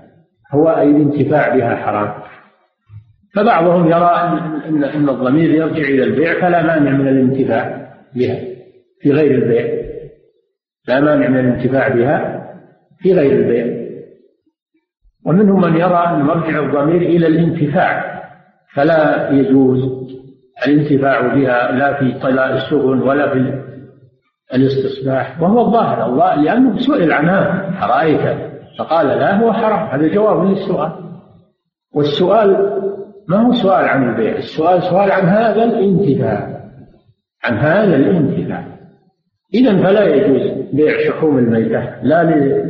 [0.54, 2.23] هو أي الانتفاع بها حرام.
[3.36, 4.12] فبعضهم يرى
[4.70, 8.40] أن أن الضمير يرجع إلى البيع فلا مانع من الانتفاع بها
[9.02, 9.84] في غير البيع.
[10.88, 12.44] لا مانع من الانتفاع بها
[13.00, 13.84] في غير البيع.
[15.26, 18.24] ومنهم من يرى أن مرجع الضمير إلى الانتفاع
[18.74, 20.04] فلا يجوز
[20.68, 23.64] الانتفاع بها لا في طلاء السفن ولا في
[24.54, 30.92] الاستصباح وهو الظاهر الله لأنه سئل عنها أرأيت؟ فقال لا هو حرام هذا جواب للسؤال.
[31.96, 32.73] والسؤال
[33.28, 36.70] ما هو سؤال عن البيع؟ السؤال سؤال عن هذا الانتفاع.
[37.44, 38.78] عن هذا الانتفاع.
[39.54, 42.64] إذا فلا يجوز بيع شحوم الميتة لا ل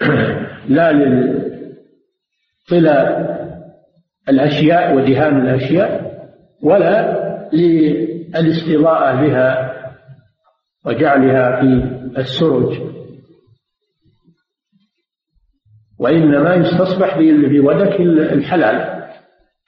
[0.76, 0.92] لا
[2.68, 3.26] لطلى
[4.28, 6.16] الأشياء ودهان الأشياء
[6.62, 7.16] ولا
[7.52, 9.72] للاستضاءة بها
[10.84, 12.80] وجعلها في السرج.
[15.98, 18.95] وإنما يستصبح بودك الحلال.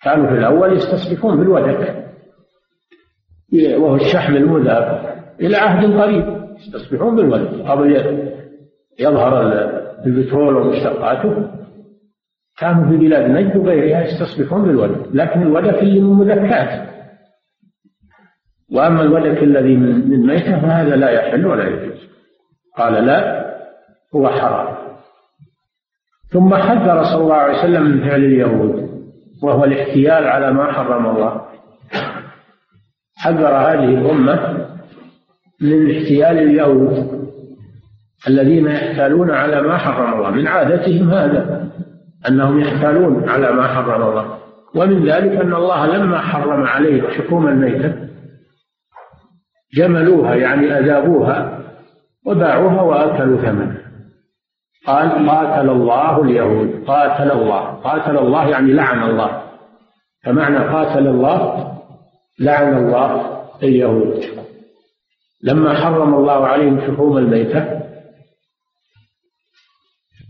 [0.03, 2.05] كانوا في الأول يستصبحون بالودك
[3.53, 7.97] وهو الشحم المذاب إلى عهد قريب يستصبحون بالودك قبل
[8.99, 9.53] يظهر
[10.07, 11.59] البترول ومشتقاته
[12.59, 16.89] كانوا في بلاد نجد وغيرها يستصبحون بالودك لكن الودك اللي من مذكات.
[18.73, 22.09] وأما الودك الذي من ميتة فهذا لا يحل ولا يجوز.
[22.77, 23.49] قال لا
[24.15, 24.77] هو حرام.
[26.31, 28.98] ثم حذر صلى الله عليه وسلم من فعل اليهود.
[29.43, 31.43] وهو الاحتيال على ما حرم الله.
[33.17, 34.67] حذر هذه الأمة
[35.61, 37.19] من احتيال اليهود
[38.29, 40.31] الذين يحتالون على ما حرم الله.
[40.31, 41.71] من عادتهم هذا
[42.29, 44.39] أنهم يحتالون على ما حرم الله.
[44.75, 48.09] ومن ذلك أن الله لما حرم عليه شحوم الميتة
[49.75, 51.59] جملوها يعني أذابوها
[52.27, 53.88] وباعوها وأكلوا ثمنها.
[54.89, 56.85] قال قاتل الله اليهود.
[56.87, 59.43] قاتل الله قاتل الله يعني لعن الله.
[60.25, 61.73] فمعنى قاتل الله
[62.41, 64.25] لعن الله اليهود.
[65.45, 67.81] لما حرم الله عليهم شحوم الميتة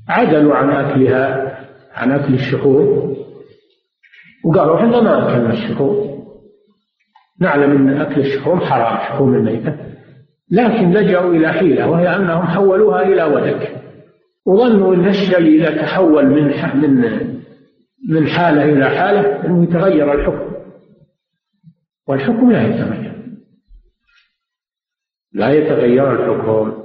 [0.09, 1.54] عدلوا عن أكلها
[1.94, 3.16] عن أكل الشحوم
[4.44, 6.24] وقالوا إحنا ما أكلنا الشحوم.
[7.40, 9.76] نعلم أن أكل الشحوم حرام شحوم الميتة.
[10.50, 13.78] لكن لجأوا إلى حيلة وهي أنهم حولوها إلى ودك.
[14.49, 16.44] وظنوا أن الشيء إذا تحول من
[16.74, 17.38] من
[18.09, 20.53] من حالة إلى حالة أنه يتغير الحكم.
[22.09, 23.14] والحكم لا يتغير.
[25.32, 26.82] لا يتغير الحكم.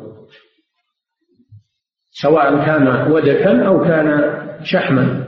[2.12, 4.34] سواء كان ودكا أو كان
[4.64, 5.26] شحما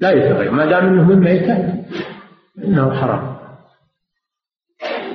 [0.00, 0.50] لا يتغير.
[0.50, 1.84] ما دام إنه من ميتة
[2.64, 3.38] إنه حرام.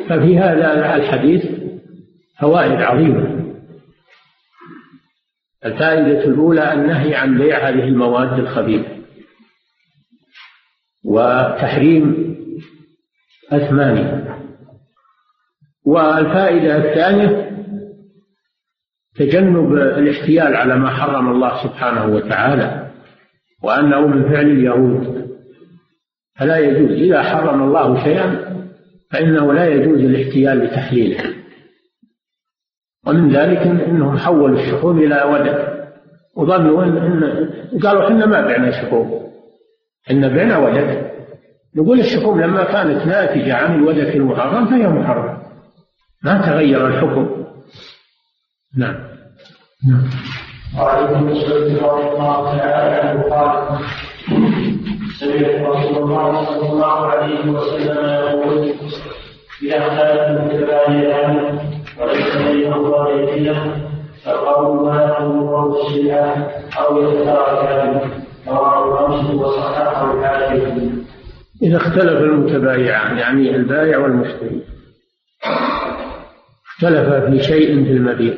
[0.10, 1.46] ففي هذا الحديث
[2.40, 3.33] فوائد عظيمة.
[5.66, 8.90] الفائدة الأولى النهي عن بيع هذه المواد الخبيثة.
[11.06, 12.36] وتحريم
[13.52, 14.40] أثمانها.
[15.86, 17.54] والفائدة الثانية
[19.16, 22.92] تجنب الاحتيال على ما حرم الله سبحانه وتعالى
[23.64, 25.30] وأنه من فعل اليهود.
[26.40, 26.92] فلا يجوز.
[26.92, 28.54] إذا حرم الله شيئا
[29.12, 31.43] فإنه لا يجوز الاحتيال لتحليله.
[33.08, 35.74] ومن ذلك انهم حولوا الشحوم إلى ودك
[36.36, 37.50] وظنوا ان,
[37.84, 39.30] قالوا إحنا ما بعنا شحوم
[40.08, 41.12] إحنا بعنا ودك
[41.76, 45.38] نقول الشحوم لما كانت ناتجة عن الودك المحرم فهي محرم
[46.24, 47.46] ما تغير الحكم.
[48.78, 48.96] نعم.
[49.90, 50.04] نعم.
[50.80, 53.80] وعن ابن مسعود رضي الله تعالى عنه قال
[55.20, 58.74] سمعت رسول الله صلى الله عليه وسلم يقول
[59.64, 61.60] إذا اختلف المتبايعان
[62.00, 62.36] وليس
[64.26, 65.18] فالقول ما
[65.82, 67.00] الشيعه أو
[68.48, 71.04] رواه وصححه الحاكم
[71.62, 74.62] إذا اختلف المتبايعان يعني البائع والمشتري
[76.66, 78.34] اختلف في شيء في المبيع.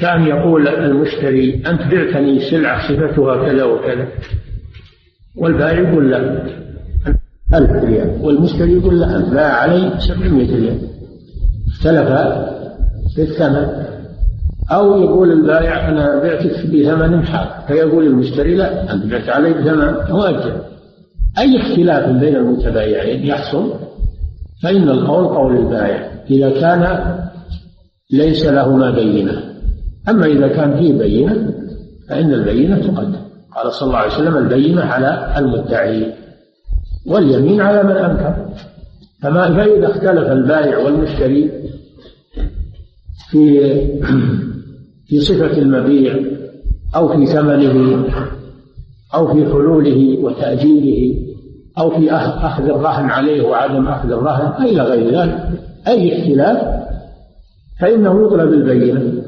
[0.00, 4.08] كان يقول المشتري أنت بعتني سلعة صفتها كذا وكذا
[5.36, 6.46] والبائع يقول لا.
[7.54, 8.18] ألف ريال.
[8.22, 10.78] والمشتري يقول لا باع علي سبعمية ريال.
[11.68, 12.08] اختلف
[13.14, 13.88] في الثمن.
[14.70, 20.52] أو يقول البائع أنا بعتك بثمن حال فيقول المشتري لا أنت بعت علي بثمن مؤجل
[21.38, 23.72] أي اختلاف بين المتبايعين يحصل؟
[24.62, 26.10] فإن القول قول البائع.
[26.30, 27.14] إذا كان
[28.12, 29.42] ليس لهما بينة.
[30.08, 31.54] أما إذا كان فيه بينة
[32.08, 33.20] فإن البينة تقدم.
[33.56, 36.12] قال صلى الله عليه وسلم البينة على المدعي.
[37.08, 38.34] واليمين على من أنكر.
[39.22, 41.50] فما فإذا اختلف البائع والمشتري
[43.30, 43.60] في
[45.08, 46.16] في صفة المبيع
[46.96, 48.04] أو في ثمنه
[49.14, 51.18] أو في حلوله وتأجيله
[51.78, 55.48] أو في أخذ الرهن عليه وعدم أخذ الرهن إلى غير ذلك.
[55.88, 56.88] أي اختلاف
[57.80, 59.22] فإنه يطلب البينة.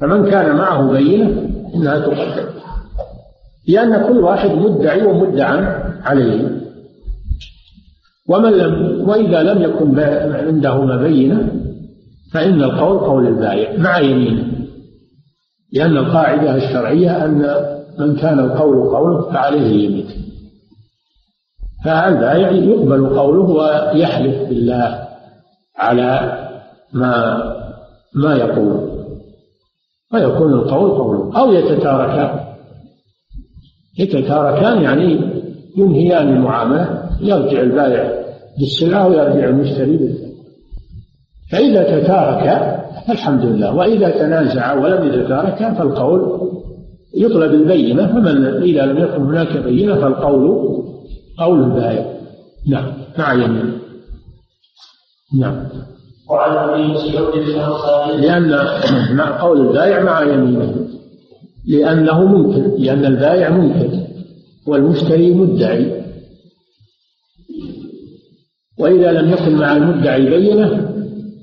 [0.00, 2.46] فمن كان معه بينة إنها تقدم.
[3.68, 6.65] لأن كل واحد مدعي ومدعى عليه.
[8.28, 10.00] ومن لم وإذا لم يكن
[10.34, 11.52] عندهما بينة
[12.32, 14.44] فإن القول قول البائع مع يمينه.
[15.72, 17.56] لأن القاعدة الشرعية أن
[17.98, 20.06] من كان القول قوله فعليه يمين
[21.84, 25.08] فالبائع يقبل قوله ويحلف بالله
[25.78, 26.38] على
[26.92, 27.42] ما
[28.14, 28.96] ما يقول.
[30.10, 31.40] فيكون القول قوله.
[31.40, 32.40] أو يتتاركان.
[33.98, 35.20] يتتاركان يعني
[35.76, 37.05] ينهيان المعاملة.
[37.20, 38.26] يرجع البائع
[38.58, 40.26] بالسلعة ويرجع المشتري بالسلعة
[41.52, 42.76] فإذا تتارك
[43.08, 46.50] فالحمد لله وإذا تنازع ولم يتتارك فالقول
[47.16, 50.66] يطلب البينة فمن إذا لم يكن هناك بينة فالقول
[51.38, 52.06] قول البائع.
[52.68, 52.92] نعم.
[53.18, 53.78] مع يمين.
[55.38, 55.68] نعم.
[56.30, 57.34] وعن ابي مسعود
[58.20, 58.50] لأن
[59.12, 60.74] مع قول البائع مع يمينه.
[61.68, 64.00] لأنه ممكن لأن البائع ممكن
[64.66, 66.05] والمشتري مدعي.
[68.78, 70.96] وإذا لم يكن مع المدعي بينة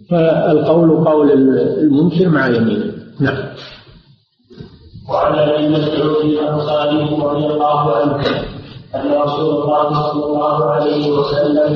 [0.10, 2.94] فالقول قول المنكر مع يمينه.
[3.20, 3.44] نعم.
[5.10, 8.16] وعن ابي مسعود الانصاري رضي الله عنه
[8.96, 11.74] أن رسول الله صلى الله عليه وسلم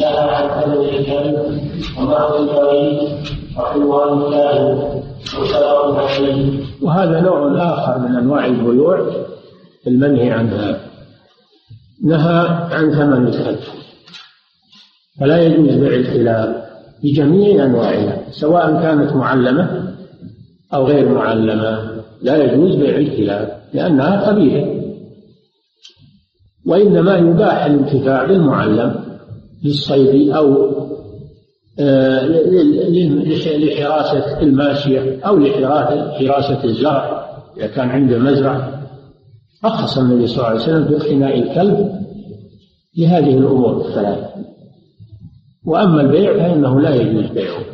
[0.00, 1.60] نهى عن ثمن الكلب
[1.98, 3.08] ومهر البعيد
[3.58, 5.02] وحلوان الكاهن
[5.40, 9.06] وسلام عليه وهذا نوع آخر من أنواع البيوع
[9.86, 10.80] المنهي عنها.
[12.04, 13.79] نهى عن ثمن الكلب
[15.20, 16.64] فلا يجوز بيع الكلاب
[17.04, 19.94] بجميع أنواعها سواء كانت معلمة
[20.74, 21.90] أو غير معلمة
[22.22, 24.80] لا يجوز بيع الكلاب لأنها قبيلة
[26.66, 28.94] وإنما يباح الانتفاع بالمعلم
[29.64, 30.70] للصيد أو
[31.80, 32.26] آه،
[33.46, 38.82] لحراسة الماشية أو لحراسة الزرع إذا كان عنده مزرعة.
[39.64, 41.92] رخص النبي صلى الله عليه وسلم في اقتناء الكلب
[42.98, 44.18] لهذه الأمور الثلاث.
[45.70, 47.64] وأما البيع فإنه لا يجوز بيعه.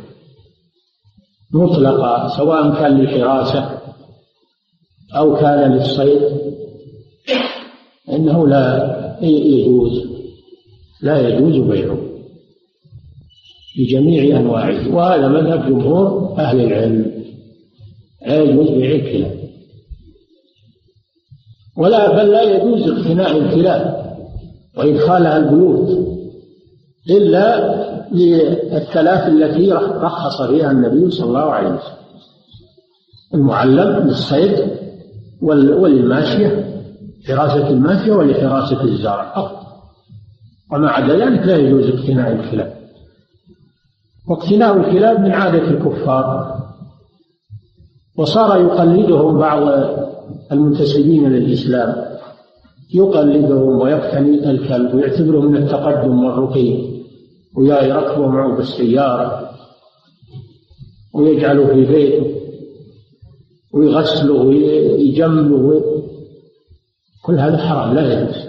[1.53, 3.79] مطلقا سواء كان للحراسة
[5.15, 6.21] أو كان للصيد
[8.09, 10.07] إنه لا يجوز
[11.01, 11.97] لا يجوز بيعه
[13.77, 14.95] بجميع أنواعه.
[14.95, 17.23] وهذا مذهب جمهور أهل العلم
[18.27, 19.37] لا يجوز بيع الكلاب
[21.77, 24.07] ولا بل لا يجوز اقتناء الكلاب
[24.77, 26.16] وإدخالها البيوت.
[27.09, 27.75] إلا
[28.11, 31.97] للثلاث التي رخص فيها النبي صلى الله عليه وسلم.
[33.33, 34.71] المعلم للصيد
[35.41, 36.81] وللماشية
[37.27, 39.57] حراسة الماشية ولحراسة الزرع فقط.
[40.71, 42.77] وما عدا ذلك لا يجوز اقتناء الكلاب
[44.29, 46.57] واقتناء الكلاب من عادة الكفار.
[48.17, 49.89] وصار يقلدهم بعض
[50.51, 51.95] المنتسبين للإسلام.
[52.93, 56.96] يقلدهم ويقتني الكلب ويعتبره من التقدم والرقي.
[57.57, 59.51] ويركبه معه بالسيارة
[61.13, 62.37] ويجعله في بيته
[63.73, 65.83] ويغسله ويجمله
[67.23, 68.47] كل هذا حرام لا يجوز.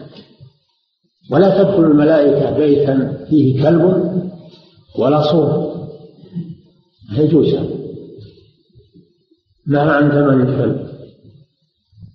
[1.30, 3.82] ولا تدخل الملائكة بيتا فيه كلب
[4.98, 5.74] ولا صور
[7.18, 7.54] يجوز
[9.66, 10.88] نهى عن ثمن الكلب.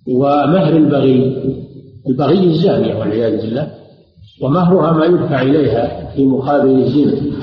[0.08, 1.42] ومهر البغي
[2.06, 3.83] البغي الزانية والعياذ بالله.
[4.42, 7.36] ومهرها ما يدفع إليها في مقابل الزنا.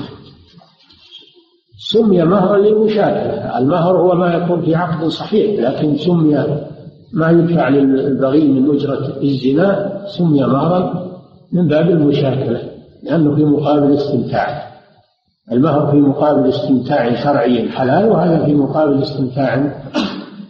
[1.90, 6.46] سمي مهرا للمشاكلة المهر هو ما يكون في عقد صحيح لكن سمي
[7.12, 11.08] ما يدفع للبغي من أجرة الزنا سمي مهرا
[11.52, 12.62] من باب المشاكلة
[13.02, 14.72] لأنه في مقابل استمتاع.
[15.52, 19.82] المهر في مقابل استمتاع شرعي حلال وهذا في مقابل استمتاع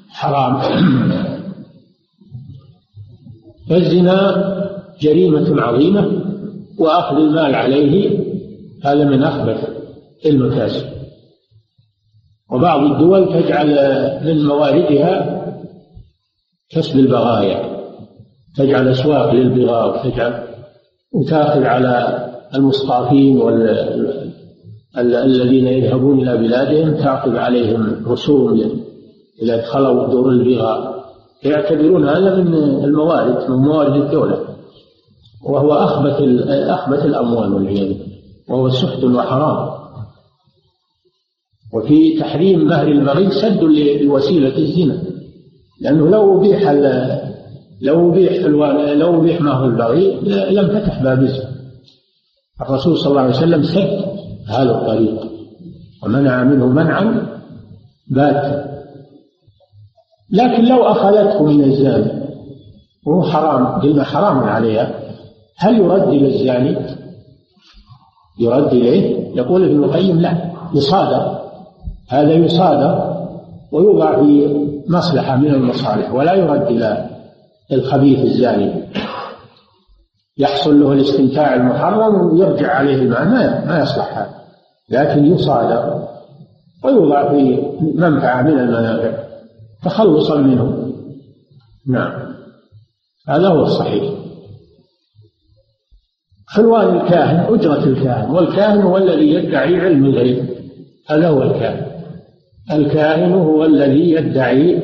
[0.08, 0.60] حرام.
[3.68, 4.44] فالزنا
[5.00, 6.31] جريمة عظيمة.
[6.78, 8.18] وأخذ المال عليه
[8.84, 9.68] هذا من أخبث
[10.26, 10.86] المكاسب.
[12.52, 13.68] وبعض الدول تجعل
[14.24, 15.42] من مواردها
[16.70, 17.72] كسب البغايا
[18.56, 20.42] تجعل أسواق للبغاء وتجعل
[21.12, 24.32] وتأخذ على المصطافين وال
[24.98, 28.60] الذين يذهبون إلى بلادهم تعقب عليهم رسوم
[29.42, 31.02] إذا دخلوا دور البغاء.
[31.44, 32.54] يعتبرون هذا من
[32.84, 34.51] الموارد من موارد الدولة.
[35.44, 37.96] وهو أخبث أخبث الأموال والعياذ
[38.48, 39.82] وهو سحت وحرام.
[41.74, 43.62] وفي تحريم مهر المغي سد
[44.02, 45.02] لوسيلة الزنا.
[45.80, 46.70] لأنه لو أبيح
[47.82, 48.32] لو أبيح
[48.92, 50.20] لو أبيح مهر البغي
[50.50, 51.52] لم فتح باب الزنا.
[52.60, 54.04] الرسول صلى الله عليه وسلم سد
[54.48, 55.32] هذا الطريق.
[56.04, 57.26] ومنع منه منعا
[58.10, 58.72] بات
[60.30, 62.22] لكن لو أخذته من الزاني
[63.06, 65.01] وهو حرام قلنا حرام عليها
[65.58, 66.76] هل يرد إلى الزاني؟
[68.40, 71.38] يرد إليه؟ يقول ابن القيم لا يصادر.
[72.08, 73.12] هذا يصادر
[73.72, 74.56] ويوضع في
[74.88, 77.10] مصلحة من المصالح ولا يرد إلى
[77.72, 78.82] الخبيث الزاني.
[80.38, 84.34] يحصل له الاستمتاع المحرم ويرجع عليه المال ما ما يصلح هذا.
[84.90, 86.08] لكن يصادر
[86.84, 87.62] ويوضع في
[87.94, 89.12] منفعة من المنافع
[89.84, 90.92] تخلصا منه.
[91.88, 92.12] نعم.
[93.28, 94.21] هذا هو الصحيح.
[96.54, 98.30] حلوان الكاهن أجرة الكاهن.
[98.30, 100.46] والكاهن هو الذي يدعي علم الغيب.
[101.08, 101.86] هذا هو الكاهن.
[102.72, 104.82] الكاهن هو الذي يدعي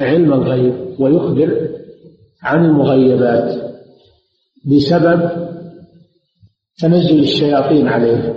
[0.00, 1.68] علم الغيب ويخبر
[2.42, 3.54] عن المغيبات
[4.64, 5.30] بسبب
[6.78, 8.34] تنزل الشياطين عليه.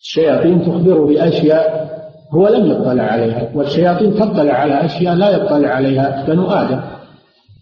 [0.00, 1.90] الشياطين تخبره بأشياء
[2.34, 6.80] هو لم يطلع عليها والشياطين تطلع على أشياء لا يطلع عليها بنو آدم.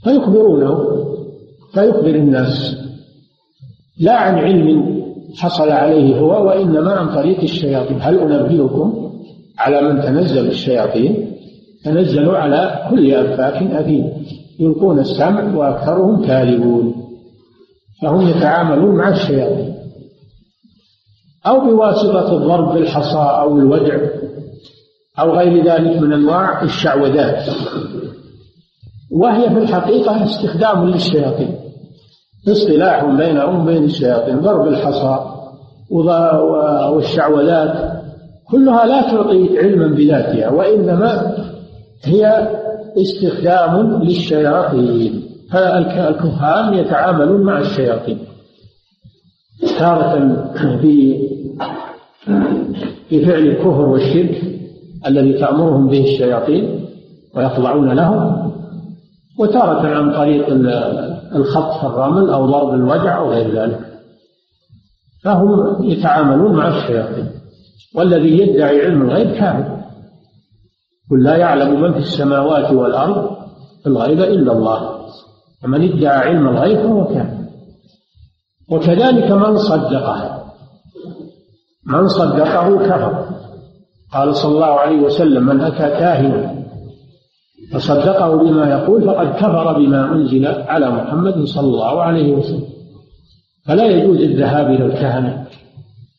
[0.04, 0.78] فيخبرونه
[1.74, 2.87] فيخبر الناس.
[4.00, 4.98] لا عن علم
[5.36, 7.98] حصل عليه هو وإنما عن طريق الشياطين.
[8.00, 9.12] هل أنبئكم
[9.58, 11.32] على من تنزل الشياطين؟
[11.84, 14.12] تنزلوا على كل أفاك أثيم.
[14.60, 16.94] يلقون السمع وأكثرهم كاذبون.
[18.02, 19.74] فهم يتعاملون مع الشياطين.
[21.46, 23.98] أو بواسطة الضرب بالحصى أو الودع
[25.18, 27.42] أو غير ذلك من أنواع الشعوذات.
[29.12, 31.67] وهي في الحقيقة استخدام للشياطين.
[32.50, 35.18] اصطلاح بينهم وبين الشياطين ضرب الحصى
[36.92, 38.02] والشعوذات
[38.50, 41.36] كلها لا تعطي علما بذاتها وإنما
[42.04, 42.48] هي
[42.96, 45.22] استخدام للشياطين.
[45.52, 48.18] فالكهان يتعاملون مع الشياطين.
[49.78, 50.14] تارة
[53.12, 54.42] بفعل الكفر والشرك
[55.06, 56.84] الذي تأمرهم به الشياطين
[57.36, 58.42] ويخضعون له
[59.38, 60.48] وتارة عن طريق
[61.34, 63.80] الخط في الرمل أو ضرب الوجع أو غير ذلك.
[65.24, 67.30] فهم يتعاملون مع الشياطين
[67.94, 69.78] والذي يدعي علم الغيب كافر.
[71.10, 73.36] قل لا يعلم من في السماوات والأرض
[73.86, 74.98] الغيب إلا الله.
[75.62, 77.38] فمن ادعى علم الغيب فهو كافر.
[78.70, 80.44] وكذلك من صدقه
[81.86, 83.28] من صدقه كفر.
[84.12, 86.67] قال صلى الله عليه وسلم من أتى كاهنا
[87.72, 92.64] فصدقه بما يقول فقد كفر بما أنزل على محمد صلى الله عليه وسلم.
[93.66, 95.46] فلا يجوز الذهاب إلى الكهنة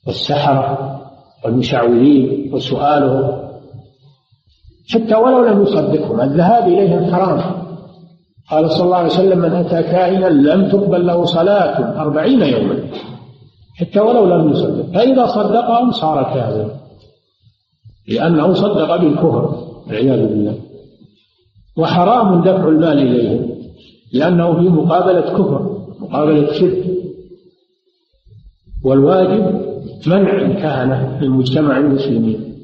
[0.08, 1.00] والسحرة
[1.46, 3.50] والمشعوذين وسؤالهم
[4.90, 7.42] حتى ولو لم يصدقهم الذهاب إليهم حرام.
[8.52, 12.80] قال صلى الله عليه وسلم من أتى كائنا لم تقبل له صلاة أربعين يوما.
[13.80, 14.86] حتى ولو لم يصدق.
[14.94, 16.76] فإذا صدقهم صار كاذبا
[18.08, 20.69] لأنه صدق بالكفر والعياذ بالله.
[21.80, 23.50] وحرام دفع المال إليهم
[24.14, 26.86] لأنه في مقابلة كفر مقابلة شرك.
[28.86, 29.70] والواجب
[30.08, 32.56] منع الكهنة من مجتمع المسلمين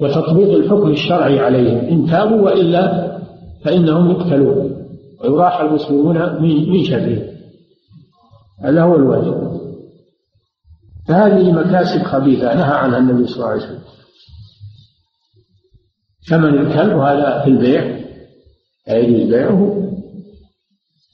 [0.00, 1.78] وتطبيق الحكم الشرعي عليهم.
[1.78, 3.18] إن تابوا وإلا
[3.64, 4.86] فإنهم يقتلون
[5.20, 7.22] ويراح المسلمون من شره.
[8.64, 9.60] هذا هو الواجب.
[11.08, 13.80] فهذه مكاسب خبيثة نهى عنها النبي صلى الله عليه وسلم.
[16.28, 17.99] ثمن الكلب هذا في البيع.
[18.88, 19.90] يجوز بيعه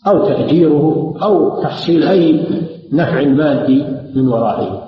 [0.07, 2.45] أو تأجيره أو تحصيل أي
[2.93, 4.87] نفع مادي من ورائه.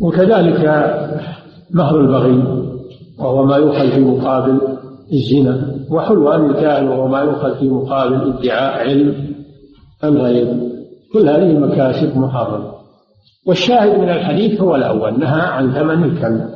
[0.00, 0.64] وكذلك
[1.70, 2.64] مهر البغي
[3.18, 4.60] وهو ما يؤخذ في مقابل
[5.12, 9.34] الزنا وحلوان الكاهن وهو ما يؤخذ في مقابل ادعاء علم
[10.04, 10.72] الغيب
[11.12, 12.74] كل هذه مكاسب محرمة
[13.46, 16.50] والشاهد من الحديث هو الأول نهى عن ثمن الكلب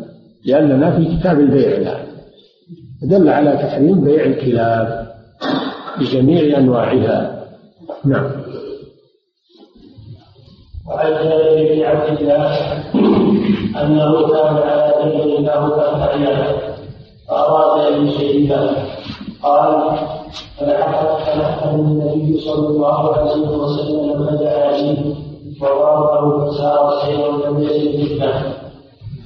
[0.44, 2.07] لأننا في كتاب البيع الآن.
[3.02, 5.06] دل على تحريم بيع الكلاب
[6.00, 7.44] بجميع أنواعها.
[8.04, 8.30] نعم.
[10.88, 12.56] وعن جابر بن عبد الله
[13.82, 16.18] أنه كان على جبل له تحت
[17.28, 18.70] فأراد أن يشربه.
[19.42, 19.98] قال
[20.58, 25.14] فلحقه النبي صلى الله عليه وسلم فدعا لي
[25.62, 28.67] وضربه فسار سيرا لم يزل فتنه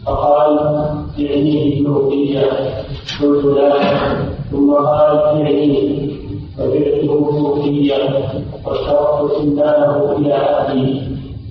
[0.07, 0.57] فقال
[1.19, 2.51] بعنيه بأوتية
[3.23, 3.73] قلت لا
[4.51, 6.09] ثم قال بعنيه
[6.59, 7.95] فبعته بأوتية
[8.67, 11.03] واشترطت سندانه إلى أهلي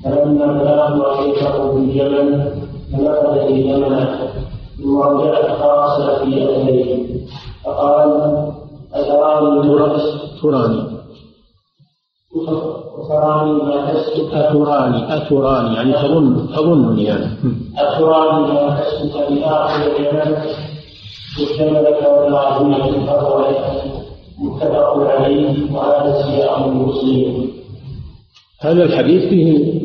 [0.03, 2.51] فلما بلغت رأيته بالجبل
[2.93, 4.31] فنفذ في يمنه
[4.83, 7.07] ثم رجعت فارسل في أهليه
[7.65, 8.11] فقال
[8.93, 9.61] أتراني
[10.41, 10.81] تراني.
[12.97, 17.25] أتراني ما تسكت أتراني أتراني يعني تظن تظنني يعني
[17.77, 20.37] أتراني ما تسكت لآخر الجبل
[21.41, 23.51] مشتملك والعظيمة فهو
[24.39, 27.47] متفق عليه وهذا سياق مسلم
[28.61, 29.81] هذا الحديث فيه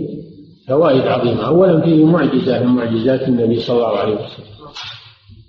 [0.68, 1.46] فوائد عظيمة.
[1.46, 4.46] أولا فيه معجزة من معجزات النبي صلى الله عليه وسلم.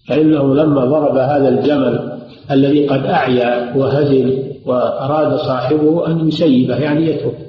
[0.08, 2.20] فإنه لما ضرب هذا الجمل
[2.51, 7.46] الذي قد أعيا وهزل وأراد صاحبه أن يسيبه يعني يترك.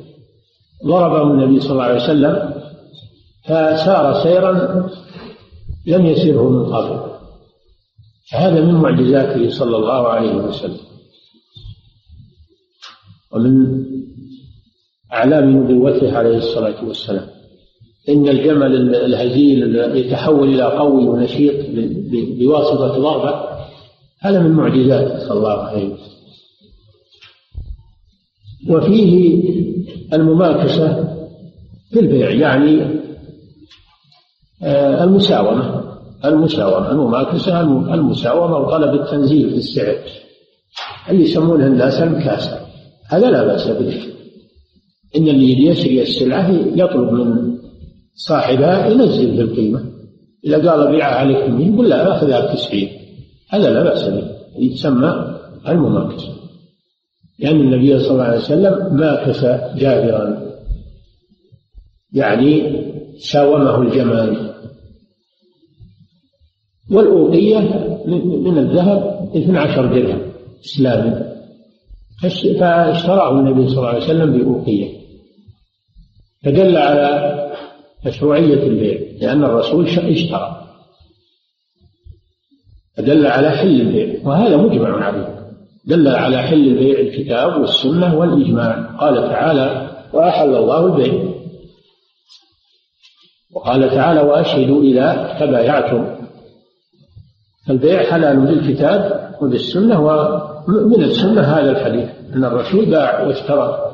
[0.87, 2.55] ضربه النبي صلى الله عليه وسلم
[3.45, 4.53] فسار سيرا
[5.87, 7.19] لم يسره من قبل.
[8.33, 10.81] هذا من معجزاته صلى الله عليه وسلم.
[13.33, 13.85] ومن
[15.13, 17.29] أعلام نبوته عليه الصلاة والسلام.
[18.09, 21.67] إن الجمل الهزيل يتحول إلى قوي ونشيط
[22.39, 23.49] بواسطة ضربة
[24.21, 26.19] هذا من معجزاته صلى الله عليه وسلم.
[28.69, 29.43] وفيه
[30.13, 31.09] المماكسة
[31.91, 33.01] في البيع يعني
[34.63, 35.85] آه، المساومة
[36.25, 37.61] المساومة المماكسة
[37.95, 39.97] المساومة وطلب التنزيل في السعر
[41.11, 42.61] اللي يسمونها الناس المكاسة
[43.09, 43.95] هذا لا بأس به.
[45.17, 47.59] إن اللي يشري السلعة يطلب من
[48.15, 49.85] صاحبها ينزل في القيمة
[50.45, 52.89] إذا قال بيعها عليك يقول لا أخذها بتسعين.
[53.51, 54.31] هذا لا بأس به.
[54.59, 55.39] يسمى
[55.69, 56.38] المماكسة
[57.39, 59.45] لأن النبي صلى الله عليه وسلم ماكس
[59.77, 60.49] جابرا.
[62.13, 62.83] يعني
[63.19, 64.55] ساومه الجمال.
[66.91, 67.59] والأوقية
[68.45, 70.33] من الذهب 12 درهم
[70.65, 71.29] إسلامي.
[72.23, 74.99] فاشتراه النبي صلى الله عليه وسلم بأوقية.
[76.45, 77.35] فدل على
[78.07, 80.65] مشروعية البيع لأن الرسول اشترى.
[82.97, 85.38] فدل على حل البيع وهذا مجمع عليه
[85.89, 88.97] دل على حل البيع الكتاب والسنة والإجماع.
[89.01, 91.25] قال تعالى وأحل الله البيع.
[93.55, 96.07] وقال تعالى وأشهدوا إذا تبايعتم.
[97.71, 103.89] البيع حلال بالكتاب وبالسنة ومن السنة هذا الحديث أن الرسول باع واشترى.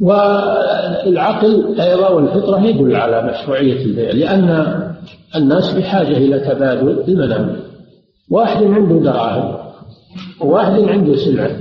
[0.00, 4.78] والعقل أيضا والفطرة يدل على مشروعية البيع لأن
[5.36, 7.60] الناس بحاجة إلى تبادل المنافع
[8.30, 9.61] واحد عنده دراهم
[10.40, 11.56] وواحد عنده سلعة.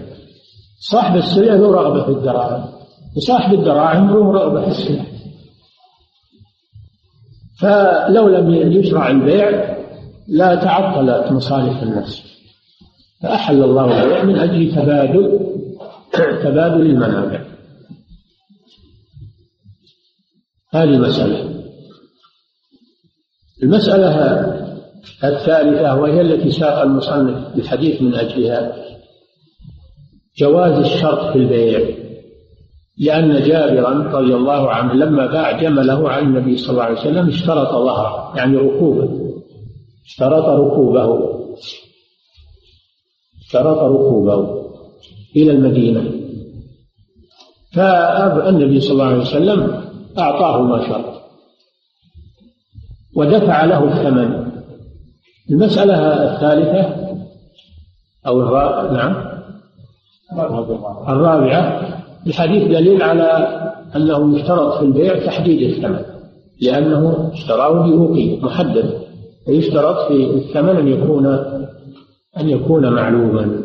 [0.80, 2.70] صاحب السلعة له رغبة في الدراهم
[3.18, 5.06] وصاحب الدراهم له رغبة في السلعة.
[7.62, 9.78] فلو لم يشرع البيع
[10.28, 12.24] لا تعطلت مصالح الناس
[13.22, 15.40] فأحل الله البيع من أجل تبادل
[16.44, 17.42] تبادل المنافع
[20.74, 21.62] هذه مسألة
[23.64, 24.61] المسألة
[25.24, 28.76] الثالثة وهي التي ساق المصنف الحديث من أجلها
[30.38, 32.02] جواز الشرط في البيع
[32.98, 37.70] لأن جابرا رضي الله عنه لما باع جمله عن النبي صلى الله عليه وسلم اشترط
[37.70, 39.34] ظهره يعني ركوبه
[40.06, 41.32] اشترط ركوبه
[43.42, 44.62] اشترط ركوبه
[45.36, 46.12] إلى المدينة.
[47.74, 49.84] فالنبي صلى الله عليه وسلم
[50.20, 51.22] أعطاه ما شرط
[53.16, 54.51] ودفع له الثمن.
[55.52, 55.96] المسألة
[56.34, 56.96] الثالثة
[58.28, 59.16] أو الرابعة نعم.
[61.08, 61.82] الرابعة
[62.28, 63.48] الحديث دليل على
[63.96, 66.00] أنه يشترط في البيع تحديد الثمن
[66.62, 69.02] لأنه اشتراه بأوقية محدد
[69.46, 71.26] فيشترط في الثمن أن يكون
[72.38, 73.62] أن يكون معلوما.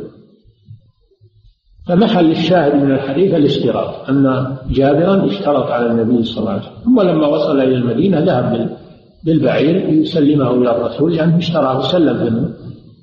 [1.87, 7.01] فمحل الشاهد من الحديث الاشتراط أن جابرا اشترط على النبي صلى الله عليه وسلم ثم
[7.01, 8.77] لما وصل إلى المدينة ذهب
[9.25, 12.55] بالبعير يسلمه إلى الرسول لأنه يعني اشتراه سلم منه.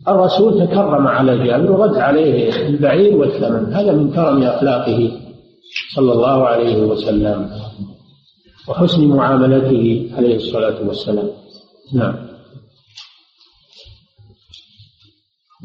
[0.07, 3.73] الرسول تكرم على جابر ورد عليه البعير والثمن.
[3.73, 5.11] هذا من كرم أخلاقه
[5.95, 7.49] صلى الله عليه وسلم
[8.67, 11.29] وحسن معاملته عليه الصلاة والسلام.
[11.93, 12.15] نعم.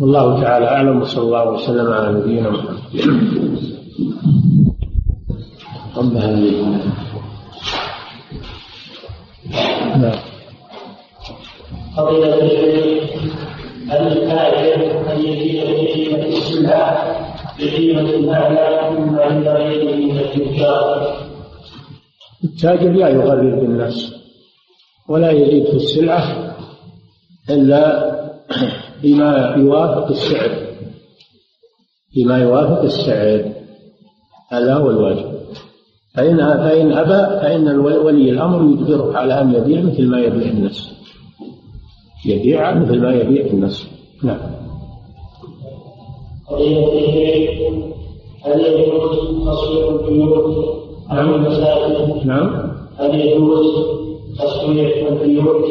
[0.01, 2.79] والله تعالى أعلم وصلى الله وسلم على نبينا محمد.
[5.97, 6.81] رب هذه.
[9.97, 10.28] نعم.
[11.99, 13.11] فضيلة الشيخ
[13.91, 17.19] التاجر أن يزيد في قيمة السلعة
[17.59, 21.17] بقيمة أعلى مما غيره من التجار؟
[22.45, 24.15] التاجر لا يغرر بالناس
[25.09, 26.55] ولا يزيد في السلعة
[27.51, 28.09] إلا
[29.03, 30.51] بما يوافق السعر.
[32.17, 33.53] بما يوافق السعر
[34.49, 35.39] هذا هو الواجب.
[36.15, 40.99] فإن فإن أبى فإن ولي الأمر يجبره على أن يبيع مثل ما يبيع الناس.
[42.25, 43.89] يبيع مثل ما يبيع الناس
[44.23, 44.39] نعم.
[48.45, 50.57] هل يجوز تصوير البيوت
[51.11, 52.73] أو المساجد؟ نعم.
[52.99, 53.67] هل يجوز
[54.39, 55.65] تصوير البيوت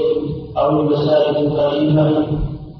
[0.58, 2.28] أو المساجد القديمة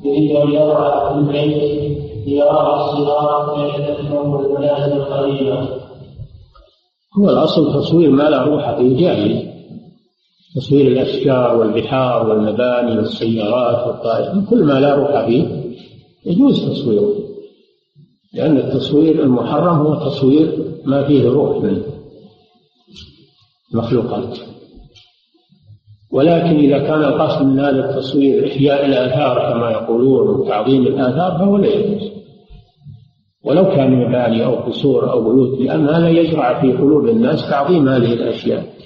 [0.04, 1.98] يريد أن يضع في البيت
[2.28, 5.68] يراها الصغار ويتذكرهم المنازل القديمة
[7.20, 9.57] هو الأصل تصوير ما لا روح جاهز
[10.58, 15.46] تصوير الأشجار والبحار والمباني والسيارات والطائرات كل ما لا روح فيه
[16.26, 17.14] يجوز تصويره
[18.34, 21.82] لأن التصوير المحرم هو تصوير ما فيه روح من
[23.74, 24.38] المخلوقات.
[26.12, 31.68] ولكن إذا كان القصد من هذا التصوير إحياء الآثار كما يقولون وتعظيم الآثار فهو لا
[31.68, 32.12] يجوز.
[33.46, 38.14] ولو كان مباني أو قصور أو بيوت لأن هذا يزرع في قلوب الناس تعظيم هذه
[38.14, 38.77] الأشياء.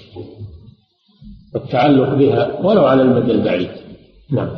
[1.54, 3.68] والتعلق بها ولو على المدى البعيد.
[4.30, 4.50] نعم.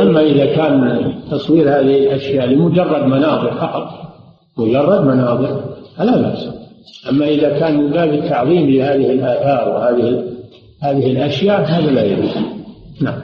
[0.00, 3.88] أما إذا كان تصوير هذه الأشياء لمجرد مناظر فقط
[4.58, 5.64] مجرد مناظر
[5.96, 6.48] فلا بأس.
[7.10, 10.24] أما إذا كان من باب التعظيم لهذه الآثار وهذه
[10.82, 12.36] هذه الأشياء هذا لا يجوز.
[13.00, 13.22] نعم.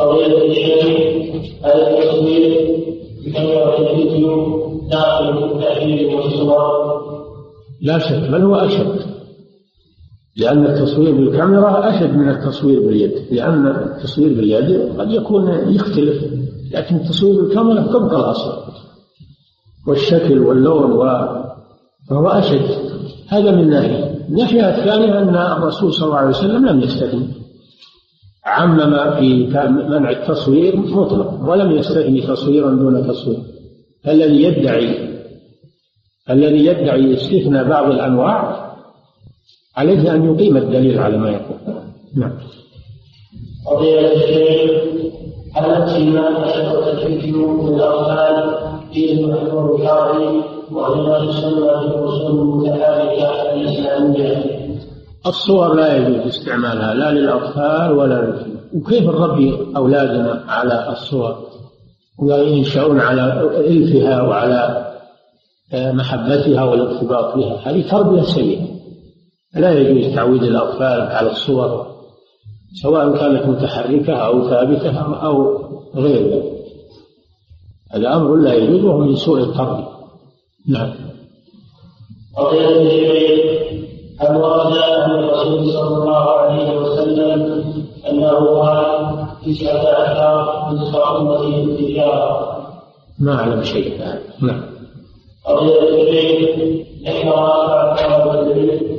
[0.00, 0.86] الشيخ
[1.64, 2.68] هذا التصوير
[3.26, 4.56] بكاميرا الفيديو
[4.90, 6.96] داخل التأثير والصور.
[7.82, 9.05] لا شك بل هو أشد.
[10.36, 16.24] لأن التصوير بالكاميرا أشد من التصوير باليد لأن التصوير باليد قد يكون يختلف
[16.72, 18.52] لكن التصوير بالكاميرا طبق الأصل
[19.86, 21.04] والشكل واللون و...
[22.08, 22.70] فهو أشد.
[23.28, 24.26] هذا من ناحية.
[24.28, 27.28] الناحية الثانية أن الرسول صلى الله عليه وسلم لم يستثني
[28.46, 29.46] عمم في
[29.88, 33.38] منع التصوير مطلق ولم يستثني تصويرا دون تصوير.
[34.08, 35.16] الذي يدعي
[36.30, 38.65] الذي يدعي استثناء بعض الأنواع
[39.76, 41.76] عليه أن يقيم الدليل على ما يقول.
[42.16, 42.32] نعم.
[43.66, 44.70] قضية الشيخ
[45.54, 48.54] هل السماء أشد تكفير الأطفال
[48.92, 50.40] في المحظور الشرعي
[50.72, 54.56] وهي تسمى بالرسوم المتحركة الإسلامية؟
[55.26, 61.36] الصور لا يجوز استعمالها لا للأطفال ولا للكبار وكيف نربي أولادنا على الصور؟
[62.18, 64.86] وينشأون على إلفها وعلى
[65.74, 67.70] آه، محبتها والارتباط بها.
[67.70, 68.75] هذه تربية سيئة.
[69.56, 71.86] لا يجوز تعويد الأطفال على الصور
[72.82, 75.58] سواء كانت متحركة أو ثابتة أو
[75.94, 76.56] غير ذلك.
[77.92, 79.88] هذا أمر لا يجوز وهو من سوء التربية
[80.68, 80.92] نعم.
[84.20, 87.64] هل ورد عن الرسول صلى الله عليه وسلم
[88.10, 89.06] أنه قال
[89.46, 92.56] تسعة اشهر نصف امتي التجاره
[93.18, 93.98] ما أعلم شيء
[94.42, 94.62] نعم.
[95.46, 96.58] قضية الشيخ
[97.06, 97.46] ذكر
[97.92, 98.95] أكثر الدليل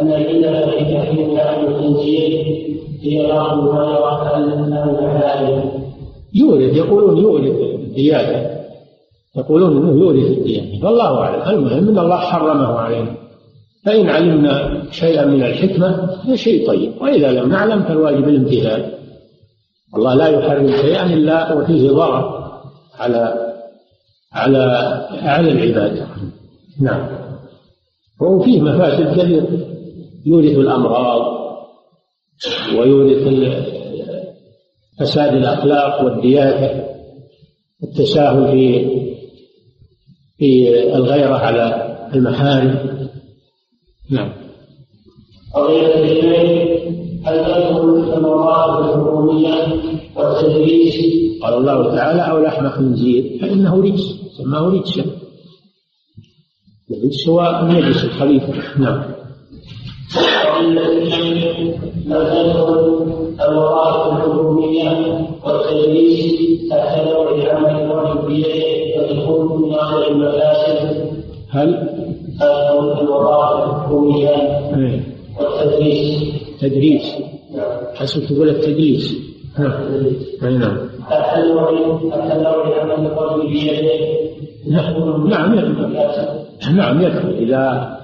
[0.00, 2.60] أن العلة في تحريم لحم الخنزير
[3.02, 4.60] هي بعض المغيرة
[4.98, 5.70] الحلال
[6.34, 8.60] يورد يقولون يورد الديانة.
[9.36, 10.84] يقولون إنه يورث الديانة.
[10.86, 11.58] والله أعلم.
[11.58, 13.14] المهم إن الله حرمه علينا.
[13.86, 16.92] فإن علمنا شيئا من الحكمة فشيء طيب.
[17.00, 18.94] وإذا لم نعلم فالواجب الامتثال
[19.96, 22.50] الله لا يحرم شيئا إلا وفيه ضرر
[22.98, 23.52] على
[24.32, 24.62] على
[25.22, 26.06] على العباد.
[26.80, 27.08] نعم.
[28.20, 29.46] وفيه مفاسد كثيرة.
[30.26, 31.40] يورث الأمراض
[32.78, 33.28] ويورث
[35.00, 36.90] فساد الأخلاق والدياثة
[37.82, 39.00] التساهل في
[40.38, 43.08] في الغيرة على المحارم.
[44.10, 44.32] نعم.
[45.54, 46.80] قضية الشيخ
[47.24, 49.54] هل تدخل الثمرات الحكومية
[50.16, 50.94] والتدريس؟
[51.42, 53.38] قال الله تعالى أو لحم خنزير.
[53.40, 54.02] فإنه رجس
[54.38, 55.04] سماه رجسا.
[56.90, 58.78] الرجس هو النجس الخليفة.
[58.78, 59.19] نعم.
[60.60, 61.40] هل؟
[62.06, 63.06] تدخل
[63.48, 64.90] الوظائف الحكومية
[65.44, 66.40] والتدريس
[66.70, 71.10] تحت نوع عمل الرجل بيده فتكون من أغلب المفاسد؟
[71.50, 71.88] هل
[73.00, 74.60] الوظائف الحكومية
[75.40, 76.22] والتدريس
[76.60, 77.14] تدريس.
[77.94, 79.30] حسب تقول التدريس.
[79.58, 79.72] نعم
[80.42, 80.76] أي نعم.
[85.28, 85.54] نعم
[86.64, 87.02] نعم نعم.
[87.02, 87.99] يدخل إذا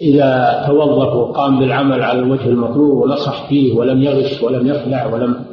[0.00, 5.44] إذا توظف وقام بالعمل على الوجه المطلوب ونصح فيه ولم يغش ولم يخلع ولم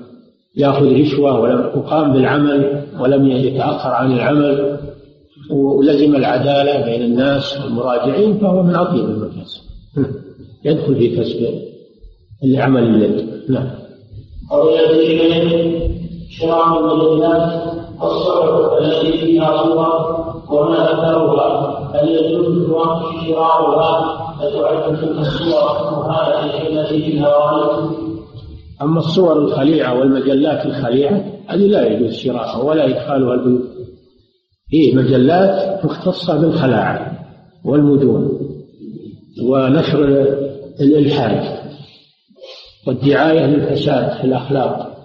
[0.56, 4.78] يأخذ رشوة ولم وقام بالعمل ولم يتأخر عن العمل
[5.52, 9.62] ولزم العدالة بين الناس والمراجعين فهو من أطيب المكاسب.
[10.66, 11.48] يدخل في كسب
[12.44, 13.70] العمل اليد نعم.
[14.52, 15.94] قضية
[16.30, 17.64] شراء المدينات
[18.04, 22.64] الصعب التي فيها صور وما أثرها هل يجوز
[23.28, 24.23] شراؤها
[28.82, 33.62] أما الصور الخليعة والمجلات الخليعة هذه لا يجوز شراءها ولا إدخالها البيوت.
[34.70, 37.20] فيه مجلات مختصة بالخلاعة
[37.66, 38.40] والمدون
[39.44, 40.28] ونشر
[40.82, 41.60] الإلحاد
[42.88, 44.98] والدعاية للفساد في الأخلاق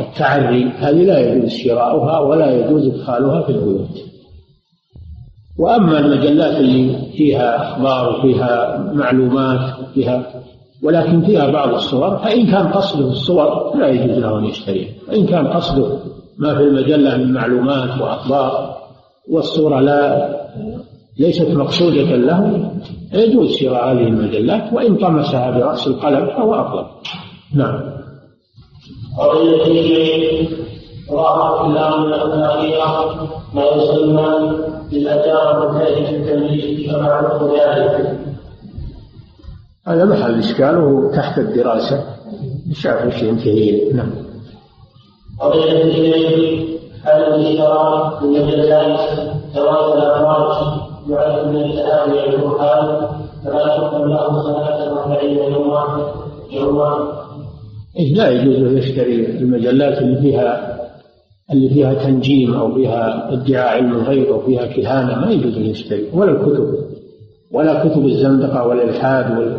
[0.00, 4.07] التعري هذه لا يجوز شراؤها ولا يجوز إدخالها في البيوت.
[5.58, 9.60] وأما المجلات اللي فيها أخبار وفيها معلومات
[9.94, 10.42] فيها
[10.82, 14.90] ولكن فيها بعض الصور فإن كان قصده الصور لا يجوز له أن يشتريها.
[15.08, 15.98] وإن كان قصده
[16.38, 18.76] ما في المجلة من معلومات وأخبار
[19.30, 20.28] والصورة لا
[21.18, 22.70] ليست مقصودة له
[23.12, 26.84] يجوز شراء هذه المجلات وإن طمسها برأس القلم فهو أفضل.
[27.54, 27.80] نعم.
[31.10, 34.58] ظهر في الآونة الأخيرة ما يسمى
[34.90, 38.18] بالأجار نتائج التمييز فمعروف ذلك
[39.86, 42.04] هذا محل إشكاله تحت الدراسة.
[42.72, 44.10] شاف شيء كثير نعم.
[45.40, 49.00] قضية الشيء هل الإشتراك من المجلات
[49.54, 53.08] سواء الأموات يعد من التهاوي البرهان
[53.44, 56.12] فلا تقبل له صلاة وأربعين يوما
[56.50, 57.12] يوما.
[57.96, 60.77] إيه لا يجوز أن يشتري المجلات اللي فيها
[61.52, 66.08] اللي فيها تنجيم أو فيها ادعاء علم الغيب أو فيها كهانة ما يجوز أن يشتري
[66.12, 66.74] ولا الكتب
[67.52, 69.58] ولا كتب الزندقة والإلحاد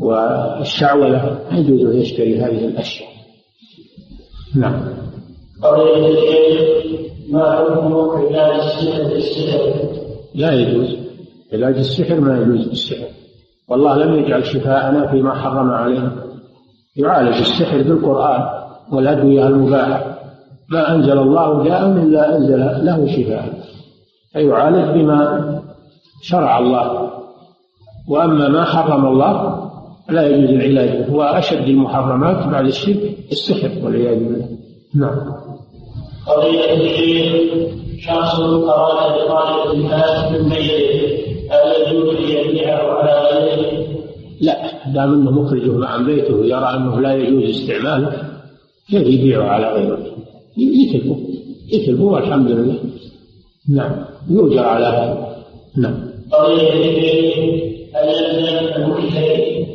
[0.00, 3.08] والشعوذة يجوز أن يشتري هذه الأشياء.
[4.54, 4.82] نعم.
[7.30, 9.60] ما حكم علاج السحر بالسحر؟
[10.34, 10.96] لا يجوز.
[11.52, 13.06] علاج السحر ما يجوز بالسحر.
[13.68, 16.24] والله لم يجعل شفاءنا فيما حرم علينا.
[16.96, 18.42] يعالج السحر بالقرآن
[18.92, 20.13] والأدوية المباحة
[20.68, 23.64] ما أنزل الله داء إلا أنزل له شفاء.
[24.32, 25.60] فيعالج بما
[26.22, 27.10] شرع الله.
[28.08, 29.64] وأما ما حرم الله
[30.10, 31.14] لا يجوز العلاج به.
[31.14, 34.48] وأشد المحرمات بعد الشرك السحر والعياذ بالله.
[34.94, 35.34] نعم.
[36.26, 37.42] قضية الشيخ
[38.00, 41.24] شخص أراد إخراج الناس من بيته.
[41.50, 43.86] هل يجوز أن يبيعه على غيره؟
[44.40, 44.56] لا.
[44.94, 46.44] دام انه مخرجه عن بيته.
[46.44, 48.12] يرى أنه لا يجوز استعماله.
[48.90, 49.98] كيف يبيعه على غيره؟
[50.56, 51.16] يتلفه
[51.72, 52.78] يتلفه والحمد لله.
[53.68, 54.04] نعم.
[54.30, 55.36] يؤجر على هذا.
[55.76, 56.14] نعم.
[57.94, 59.66] هل يلزم المشتري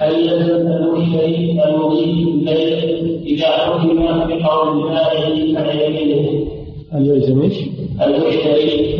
[0.00, 6.46] هل يلزم المشتري المضيف الليل إذا حكم بقول البائع فيمينه
[6.92, 7.54] هل يلزم إيش؟
[8.02, 8.98] المشتري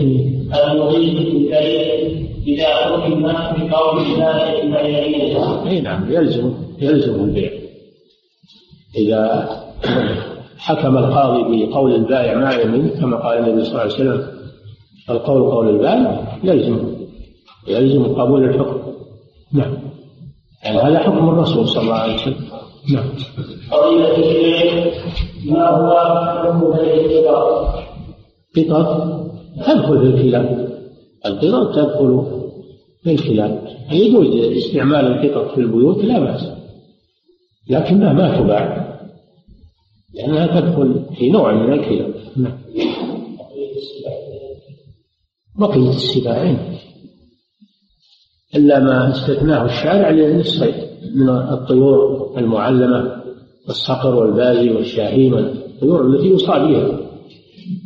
[0.55, 7.51] المضيف الليل إذا حكم بقول البائع فيمينه أي نعم يلزم يلزم البيع.
[8.97, 9.51] اذا
[10.65, 14.27] حكم القاضي بقول البائع ما يمين كما قال النبي صلى الله عليه وسلم
[15.11, 16.95] القول قول البائع يلزم
[17.69, 18.79] يلزم قبول الحكم.
[19.53, 19.77] نعم.
[20.65, 22.37] يعني هذا حكم الرسول صلى الله عليه وسلم.
[22.95, 23.05] نعم.
[23.71, 25.05] قضية الشيخ
[25.47, 25.91] ما هو
[26.27, 27.85] حكم القطط؟
[28.57, 29.25] قطط
[29.67, 30.69] تدخل في الكلاب
[31.27, 32.27] القطط تدخل
[33.03, 36.49] في الكلاب يجوز استعمال القطط في البيوت لا بأس.
[37.71, 38.94] لكنها ما تباع.
[40.15, 42.59] لأنها تدخل في نوع من الكلاب نعم.
[45.59, 46.59] بقية السباعين.
[48.57, 50.75] إلا ما استثناه الشارع للصيد
[51.15, 53.23] من الطيور المعلمة
[53.69, 57.01] الصقر والبازي والشاهين الطيور التي يصاد بها.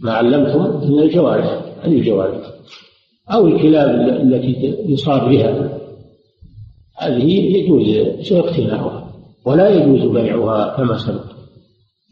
[0.02, 2.40] ما علمتم من الجوارح هذه الجوارح.
[3.32, 5.78] أو الكلاب التي يصاد بها.
[6.98, 9.14] هذه يجوز اقتناؤها
[9.46, 11.37] ولا يجوز بيعها كما سبق.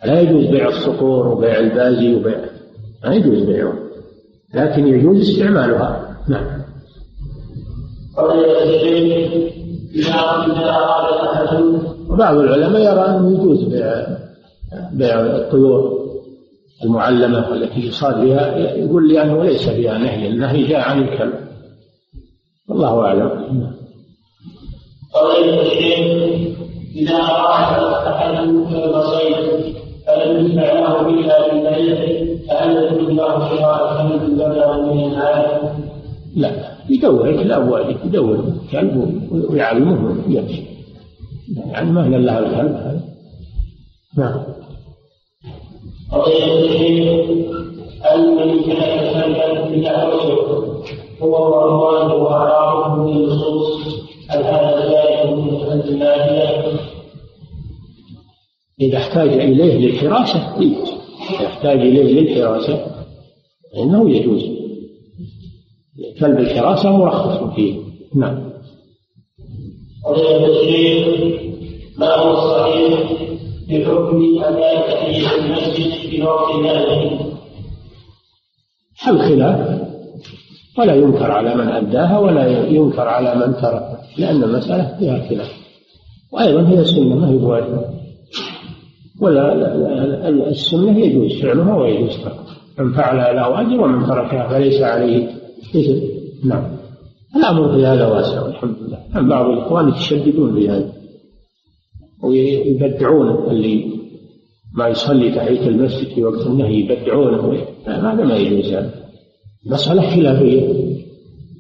[0.07, 2.45] لا يجوز بيع الصقور وبيع البازي وبيع
[3.05, 3.79] ما يجوز بيعها
[4.55, 6.17] لكن يجوز استعمالها.
[6.29, 6.63] نعم.
[12.11, 14.07] وبعض العلماء يرى أنه يجوز بيع
[14.93, 16.07] بيع الطيور
[16.85, 18.57] المعلمة التي يصاد بها.
[18.57, 20.29] يقول لأنه ليس فيها نهي.
[20.29, 21.35] النهي جاء عن الكلب.
[22.69, 23.73] والله أعلم.
[25.15, 26.57] قضية الشيخ
[26.97, 28.45] إذا أراد أحد
[28.75, 29.77] البصير
[30.17, 35.73] فلم يسمع له إلا بالبيع فهل يجوز له شراء كلب بدلا من الآية؟
[36.37, 36.51] لا
[36.91, 40.63] يدور الكلاب واجد يدور كلب ويعلمه يمشي
[41.67, 43.01] يعني ما هي لها الكلب هذا
[44.19, 44.41] نعم
[46.13, 47.27] قضية الشيخ
[48.03, 50.37] هل من كان كلبا بتحرشه
[51.23, 53.97] هو ورضوانه وحرامه من النصوص
[54.31, 56.96] هل هذا زائد من المادية؟
[58.81, 62.87] إذا احتاج إليه للحراسة إذا احتاج إليه للحراسة
[63.73, 64.43] فإنه يجوز.
[66.21, 67.75] كلب الحراسة مرخص فيه.
[68.15, 68.51] نعم.
[70.05, 71.33] قضية الشيخ
[71.99, 73.13] ما هو الصحيح
[73.69, 77.21] بحكم أداء تحية المسجد في وقت النازل
[79.09, 79.87] الخلاف.
[80.79, 85.53] ولا ينكر على من أداها ولا ينكر على من تركها لأن المسألة فيها خلاف.
[86.33, 88.06] وأيضا هي سنة ما هي بواجبة
[89.21, 95.29] ولا السنة يجوز فعلها ويجوز تركها من فعلها له أجر ومن تركها فليس عليه.
[95.77, 96.65] إثم نعم.
[97.37, 98.99] الأمر في هذا واسع والحمد لله.
[99.15, 100.93] عن بعض الإخوان يتشددون في هذا
[102.23, 103.85] ويبدعون اللي
[104.75, 107.67] ما يصلي تحية المسجد في وقت النهي يبدعونه.
[107.87, 108.95] هذا ما يجوز هذا.
[109.67, 110.87] مسألة خلافية.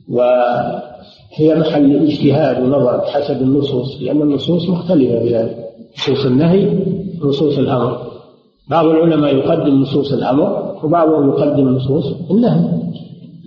[0.08, 5.56] وهي محل اجتهاد ونظر حسب النصوص لأن النصوص مختلفة ذلك
[5.98, 6.68] نصوص النهي
[7.22, 7.98] نصوص الأمر.
[8.70, 12.82] بعض العلماء يقدم نصوص الأمر وبعضهم يقدم نصوص النهي.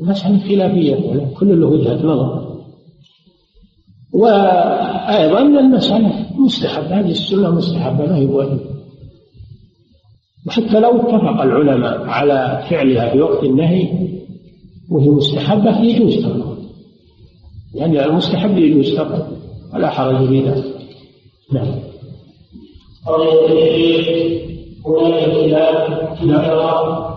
[0.01, 2.49] مسألة خلافية كل له وجهة نظر.
[4.13, 8.25] وأيضا المسألة مستحبة هذه السنة مستحبة ما هي
[10.47, 14.09] وحتى لو اتفق العلماء على فعلها في وقت النهي
[14.91, 16.57] وهي مستحبة يجوز تركها
[17.73, 19.27] يعني المستحب يجوز تركه
[19.73, 20.65] ولا حرج في ذلك.
[21.53, 21.88] نعم.
[24.85, 26.45] هناك خلاف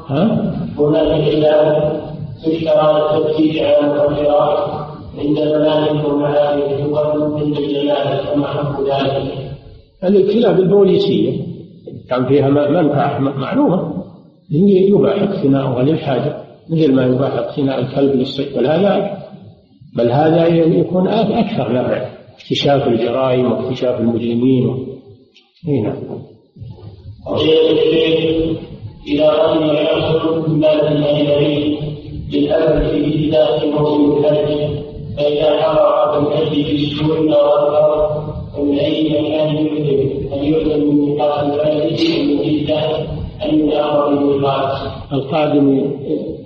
[0.09, 2.03] ها؟ هناك خلاف
[2.61, 4.69] شرائط التفتيش على المخدرات
[5.19, 9.53] عند بلادكم هذه تقدم عند الجنازة فما حكم ذلك؟
[10.05, 11.33] الابتلاء بالبوليسية
[12.11, 13.93] كان فيها منفعة معلومة
[14.51, 16.37] هي يباح اقتناؤها للحاجة
[16.71, 19.19] مثل ما يباح اقتناء الكلب للصيد بل هذا
[19.97, 24.92] بل هذا يكون أكثر نفع اكتشاف الجرائم واكتشاف المجرمين
[25.69, 25.97] هنا.
[29.07, 31.79] إذا رأي يحصل من مال الأجنبي
[32.33, 34.51] للأمل في إهداء موسم الحج
[35.17, 38.23] فإذا حضر الحج في الشهور والأرض
[38.59, 42.81] ومن أي مكان يؤذن؟ أن يؤذن من ميقات البلد من جدة
[43.45, 44.73] أن يدار بالميقات
[45.13, 45.93] القادم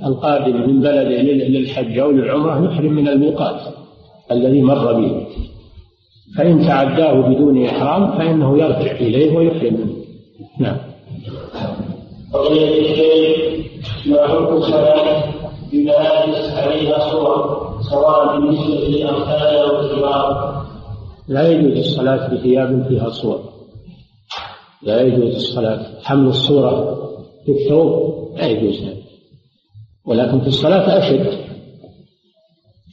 [0.06, 3.60] القادم من بلده للحج أو للعمرة يحرم من الميقات
[4.30, 5.26] الذي مر به.
[6.34, 9.96] فإن تعداه بدون إحرام فإنه يرجع إليه ويحرم
[10.60, 10.76] نعم.
[14.06, 15.24] ما حكم الصلاة
[15.72, 20.66] بملابس عليها صور سواء بالنسبة للأمثال أو الكبار
[21.28, 23.40] لا يجوز الصلاة بثياب فيها صور.
[24.82, 25.86] لا يجوز الصلاة.
[26.02, 26.98] حمل الصورة
[27.44, 28.96] في الثوب لا يجوز هذا.
[30.06, 31.46] ولكن في الصلاة أشد.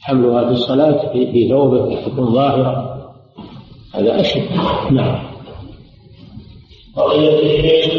[0.00, 2.93] حملها في الصلاة في ثوبه تكون ظاهرة
[3.94, 4.42] هذا أشد
[4.90, 5.18] نعم.
[6.96, 7.94] قضية الشيخ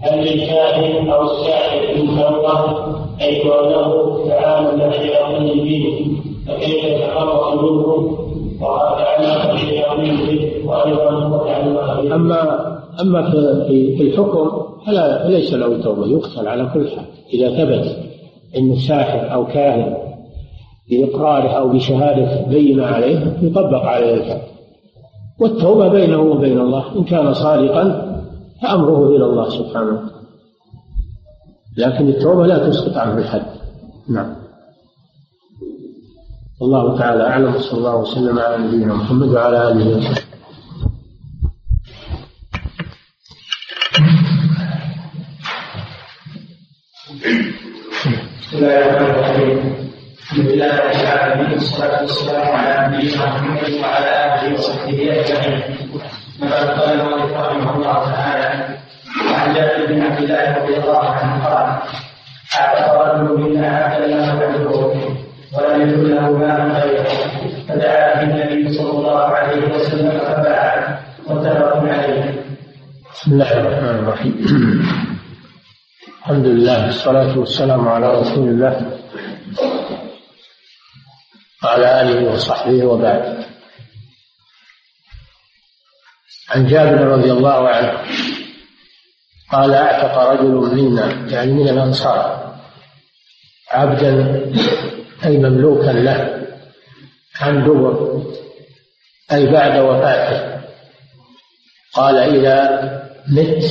[0.00, 2.86] هل للكاهن أو الساحر من توبة
[3.20, 8.18] أي له تعامل مع شياطين الجن فكيف يتخلص منه
[8.60, 11.12] وتعلق الشياطين به وأيضا
[12.14, 13.30] أما أما
[13.68, 14.50] في الحكم
[14.86, 17.04] فلا فليس له توبة يقتل على كل حال.
[17.34, 17.96] إذا ثبت
[18.58, 19.96] أن ساحر أو كاهن
[20.90, 24.51] بإقراره أو بشهادة بينة عليه يطبق عليه الحد
[25.42, 26.98] والتوبة بينه وبين الله.
[26.98, 27.84] إن كان صادقا
[28.62, 30.10] فأمره إلى الله سبحانه.
[31.76, 33.46] لكن التوبة لا تسقط عنه الحد.
[34.08, 34.36] نعم.
[36.62, 37.58] الله تعالى أعلم.
[37.58, 40.22] صلى الله وسلم على نبينا محمد وعلى آله وصحبه.
[48.42, 49.61] بسم الله الرحمن الرحيم.
[50.32, 55.62] الحمد لله رب العالمين والصلاة والسلام على نبينا محمد وعلى آله وصحبه أجمعين.
[56.40, 58.48] بعد قال المؤلف رحمه الله تعالى
[59.30, 61.66] وعن جابر بن عبد الله رضي الله عنه قال
[62.60, 64.70] أعتق رجل منا عبدا لا نعبده
[65.52, 67.08] ولم يكن له مال غيره.
[67.68, 70.98] فدعا به النبي صلى الله عليه وسلم فباع
[71.28, 72.24] متفق عليه.
[73.14, 74.34] بسم الله الرحمن الرحيم.
[76.20, 78.74] الحمد لله والصلاة والسلام على رسول الله.
[81.64, 83.44] وعلى آله وصحبه وبعد.
[86.50, 88.04] عن جابر رضي الله عنه
[89.52, 92.54] قال أعتق رجل منا يعني من الأنصار
[93.72, 94.12] عبدا
[95.24, 96.46] أي مملوكا له
[97.40, 98.22] عن دبر
[99.32, 100.62] أي بعد وفاته.
[101.92, 102.58] قال إذا
[103.28, 103.64] مت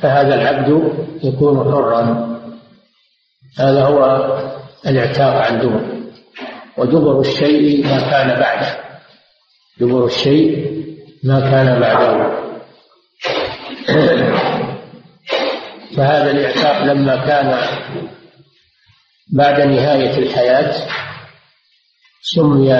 [0.00, 0.92] فهذا العبد
[1.22, 2.26] يكون حرا.
[3.58, 4.00] هذا هو
[4.86, 5.95] الإعتاق عن دبر.
[6.78, 8.78] ودبر الشيء ما كان بعده.
[9.80, 10.76] دبر الشيء
[11.24, 12.36] ما كان بعده.
[15.96, 17.58] فهذا الاعتاق لما كان
[19.32, 20.88] بعد نهاية الحياة
[22.22, 22.70] سمي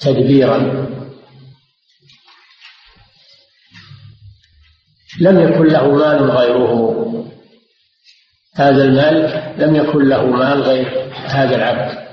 [0.00, 0.86] تدبيرا.
[5.20, 6.96] لم يكن له مال غيره.
[8.54, 12.05] هذا المال لم يكن له مال غير هذا العبد.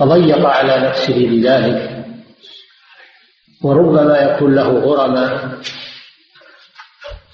[0.00, 2.04] فضيق على نفسه بذلك
[3.62, 5.58] وربما يكون له غرماء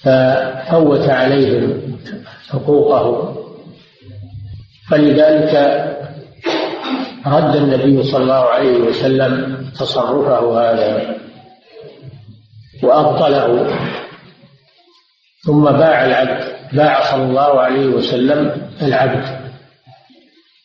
[0.03, 1.97] ففوت عليهم
[2.49, 3.35] حقوقه.
[4.89, 5.53] فلذلك
[7.25, 11.15] رد النبي صلى الله عليه وسلم تصرفه هذا
[12.83, 13.77] وأبطله
[15.45, 19.25] ثم باع العبد باع صلى الله عليه وسلم العبد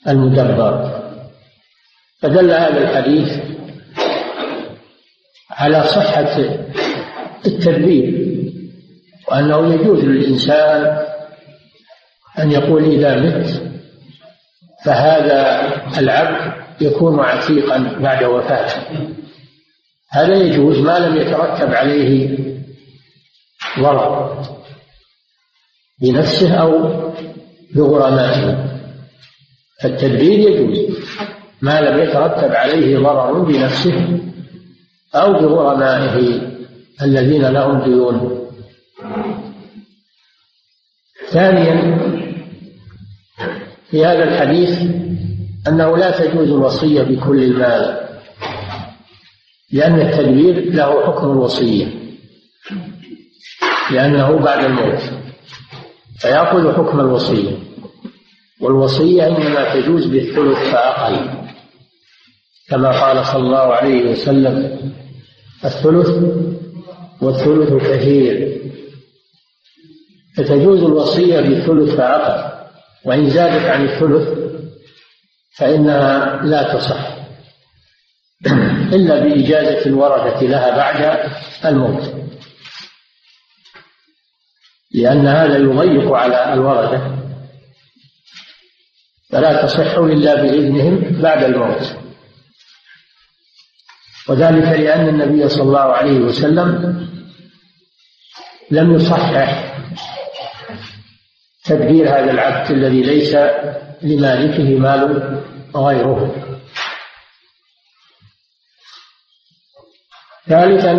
[0.09, 1.08] المدبر.
[2.21, 3.39] فدل هذا الحديث
[5.51, 6.37] على صحة
[7.47, 8.29] التدبير
[9.29, 11.07] وأنه يجوز للإنسان
[12.39, 13.63] أن يقول إذا مت
[14.85, 18.83] فهذا العبد يكون عتيقا بعد وفاته.
[20.11, 22.39] هذا يجوز ما لم يترتب عليه
[23.79, 24.43] ضرر
[26.03, 26.73] بنفسه أو
[27.75, 28.69] بغرمائه
[29.83, 30.98] فالتدبير يجوز.
[31.63, 34.21] ما لم يترتب عليه ضرر بنفسه
[35.15, 36.41] أو بغرمائه
[37.03, 38.39] الذين لهم ديون.
[41.31, 41.99] ثانيا
[43.91, 44.81] في هذا الحديث
[45.69, 48.09] أنه لا تجوز الوصية بكل المال
[49.73, 51.87] لأن التدبير له حكم الوصية
[53.91, 55.01] لأنه بعد الموت
[56.19, 57.57] فيأخذ حكم الوصية
[58.61, 61.48] والوصية إنما تجوز بالثلث فأقل.
[62.71, 64.79] كما قال صلى الله عليه وسلم
[65.65, 66.09] الثلث
[67.23, 68.59] والثلث كثير.
[70.37, 72.65] فتجوز الوصية بالثلث فأقل
[73.05, 74.39] وإن زادت عن الثلث
[75.57, 77.19] فإنها لا تصح.
[78.93, 81.31] إلا بإجازة الورثة لها بعد
[81.65, 82.15] الموت.
[84.95, 87.19] لأن هذا يضيق على الورثة
[89.31, 92.08] فلا تصح إلا بإذنهم بعد الموت.
[94.29, 96.99] وذلك لأن النبي صلى الله عليه وسلم
[98.71, 99.75] لم يصحح
[101.65, 103.37] تدبير هذا العبد الذي ليس
[104.03, 105.43] لمالكه مال
[105.77, 106.35] غيره.
[110.49, 110.95] ثالثا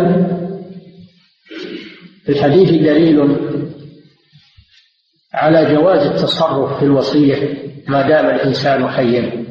[2.24, 3.36] في الحديث دليل
[5.34, 7.56] على جواز التصرف في الوصية
[7.88, 9.49] ما دام الإنسان حيا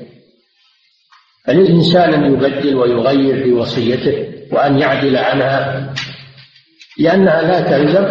[1.45, 5.94] فللإنسان أن يبدل ويغير في وصيته وأن يعدل عنها
[6.99, 8.06] لأنها لا تلزم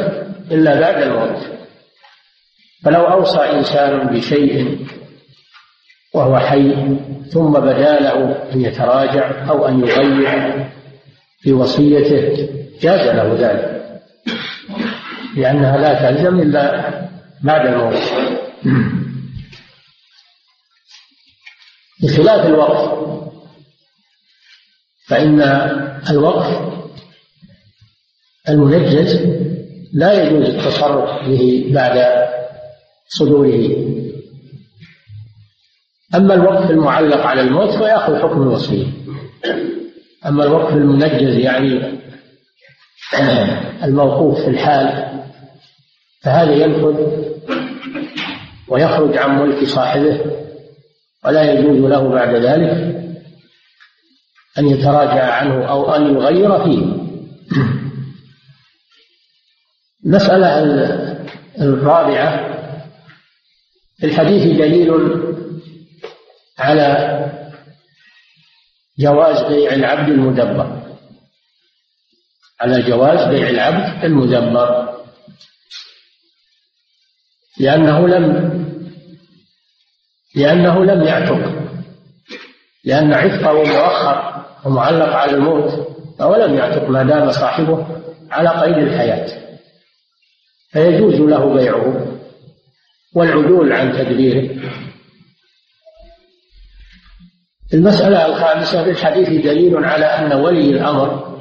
[0.50, 1.42] إلا بعد الموت.
[2.84, 4.78] فلو أوصى إنسان بشيء
[6.14, 6.96] وهو حي
[7.30, 10.66] ثم بدا له أن يتراجع أو أن يغير
[11.38, 12.48] في وصيته
[12.80, 14.00] جاز له ذلك.
[15.36, 16.92] لأنها لا تلزم إلا
[17.44, 18.12] بعد الموت.
[22.02, 23.08] بخلاف الوقف.
[25.06, 25.42] فإن
[26.10, 26.78] الوقف
[28.48, 29.20] المنجز
[29.92, 32.28] لا يجوز التصرف به بعد
[33.08, 33.88] صدوره.
[36.14, 38.86] أما الوقف المعلق على الموت فيأخذ حكم الوصية
[40.26, 41.98] أما الوقف المنجز يعني
[43.84, 45.08] الموقوف في الحال
[46.22, 46.96] فهذا ينفذ
[48.68, 50.20] ويخرج عن ملك صاحبه
[51.24, 52.98] ولا يجوز له بعد ذلك
[54.58, 57.08] أن يتراجع عنه أو أن يغير فيه.
[60.06, 60.58] المسألة
[61.60, 62.58] الرابعة
[63.98, 64.90] في الحديث دليل
[66.58, 67.18] على
[68.98, 70.96] جواز بيع العبد المدبر.
[72.60, 74.98] على جواز بيع العبد المدبر.
[77.60, 78.58] لأنه لم
[80.38, 81.68] لأنه لم يعتق
[82.84, 85.88] لأن عتقه مؤخر ومعلق على الموت
[86.18, 87.86] فهو لم يعتق ما دام صاحبه
[88.30, 89.26] على قيد الحياة.
[90.70, 92.06] فيجوز له بيعه
[93.14, 94.62] والعدول عن تدبيره.
[97.74, 101.38] المسألة الخامسة في الحديث دليل على أن ولي الأمر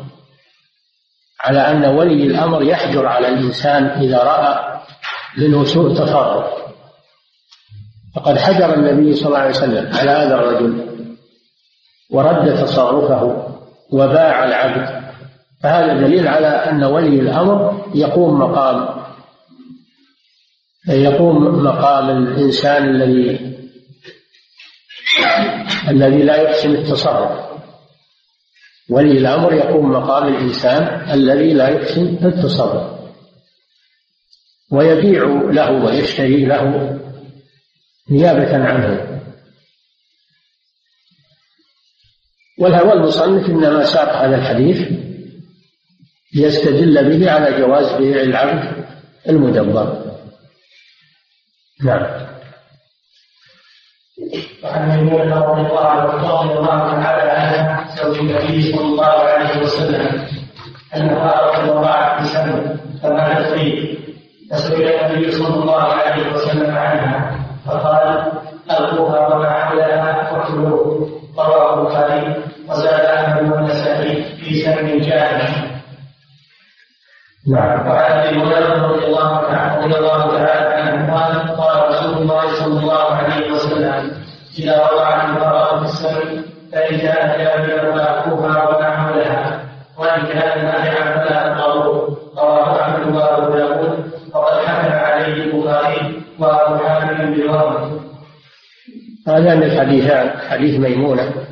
[1.41, 4.79] على أن ولي الأمر يحجر على الإنسان إذا رأى
[5.37, 6.66] منه سوء تصرف
[8.17, 10.87] فقد حجر النبي صلى الله عليه وسلم على هذا الرجل
[12.11, 13.53] ورد تصرفه
[13.91, 15.13] وباع العبد.
[15.63, 18.87] فهذا دليل على أن ولي الأمر يقوم مقام
[20.89, 23.57] يقوم مقام الإنسان الذي
[25.89, 27.31] الذي لا يحسن التصرف.
[28.89, 32.97] ولي الأمر يقوم مقام الإنسان الذي لا يحسن التصرف.
[34.71, 36.99] ويبيع له ويشتري له
[38.09, 39.21] نيابة عنه.
[42.59, 44.91] والهوى المصنف إنما ساق هذا الحديث
[46.35, 48.85] ليستدل به على جواز بيع العبد
[49.29, 50.07] المدبر.
[51.83, 52.27] نعم.
[54.63, 60.27] وعن ميمونة رضي الله رضي الله تعالى عنها زوج النبي صلى الله عليه وسلم
[60.95, 63.97] أنها رضي الله عنها سنة فماتت فيه.
[64.51, 67.46] فسئل النبي صلى الله عليه وسلم عنها.
[67.67, 68.31] فقال
[68.71, 72.35] ألقوها وما حولها واقتلوه رواه البخاري
[72.69, 75.77] وزاد أحمد والنسائي في سن جامع.
[77.47, 77.87] نعم.
[77.87, 82.79] وعن أبي هريرة رضي الله تعالى رضي الله تعالى عنه قال قال رسول الله صلى
[82.79, 84.11] الله عليه وسلم
[84.59, 89.59] إذا وقعت المراه في السمن فإن كان جابرا فاكوها وما حولها
[89.97, 90.96] وإن كان نافعا
[99.37, 101.47] هذان الحديثان حديث ميمونة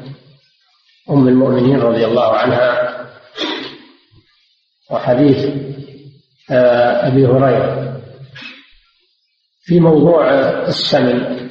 [1.10, 2.96] أم المؤمنين رضي الله عنها
[4.92, 5.50] وحديث
[6.52, 8.02] آه، أبي هريرة.
[9.62, 10.30] في موضوع
[10.68, 11.50] السمن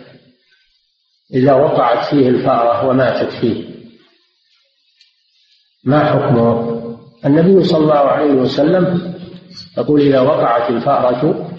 [1.34, 3.64] إذا وقعت فيه الفأرة وماتت فيه
[5.84, 6.74] ما حكمه؟
[7.26, 9.14] النبي صلى الله عليه وسلم
[9.78, 11.50] يقول إذا وقعت الفأرة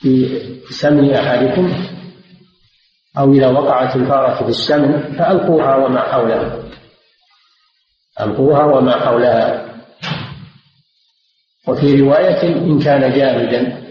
[0.00, 0.40] في
[0.70, 1.89] سمن أحدكم
[3.18, 6.62] أو إذا وقعت الفأرة في السمن فألقوها وما حولها.
[8.20, 9.66] ألقوها وما حولها.
[11.68, 13.82] وفي رواية إن كان جامدا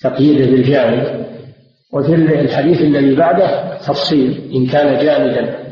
[0.00, 1.24] تقييد بالجامد.
[1.92, 5.64] وفي الحديث الذي بعده تفصيل إن كان جامدا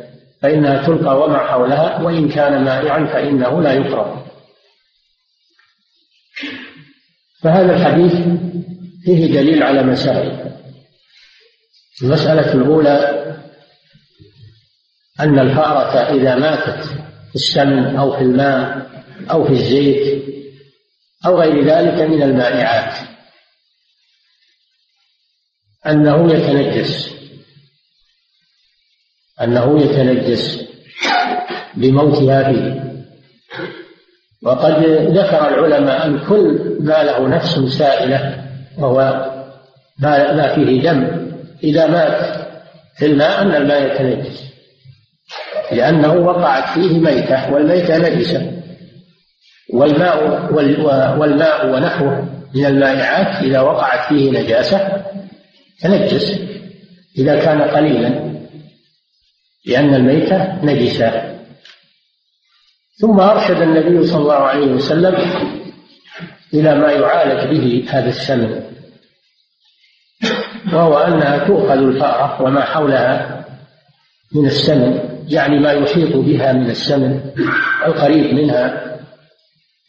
[0.42, 4.26] فإنها تلقى وما حولها وإن كان مائعا فإنه لا يكره
[7.42, 8.12] فهذا الحديث
[9.04, 10.41] فيه دليل على مسائل.
[12.02, 13.22] المسألة الأولى
[15.20, 16.84] أن الفأرة إذا ماتت
[17.28, 18.90] في السمن أو في الماء
[19.30, 20.22] أو في الزيت
[21.26, 23.08] أو غير ذلك من المائعات.
[25.86, 27.14] أنه يتنجس.
[29.42, 30.64] أنه يتنجس
[31.74, 32.82] بموتها فيه.
[34.42, 38.44] وقد ذكر العلماء أن كل ما له نفس سائلة
[38.78, 39.30] وهو
[39.98, 41.21] ما فيه دم
[41.64, 42.48] إذا مات
[42.96, 44.52] في الماء أن الماء يتنجس.
[45.72, 48.62] لأنه وقعت فيه ميتة والميتة نجسة.
[49.74, 50.52] والماء
[51.18, 55.04] والماء ونحوه من المائعات إذا وقعت فيه نجاسة
[55.80, 56.40] تنجس.
[57.18, 58.32] إذا كان قليلا
[59.66, 61.38] لأن الميتة نجسة.
[63.00, 65.14] ثم أرشد النبي صلى الله عليه وسلم
[66.54, 68.71] إلى ما يعالج به هذا السمن.
[70.74, 73.44] وهو أنها تؤخذ الفأرة وما حولها
[74.34, 77.20] من السمن يعني ما يحيط بها من السمن
[77.86, 78.82] القريب منها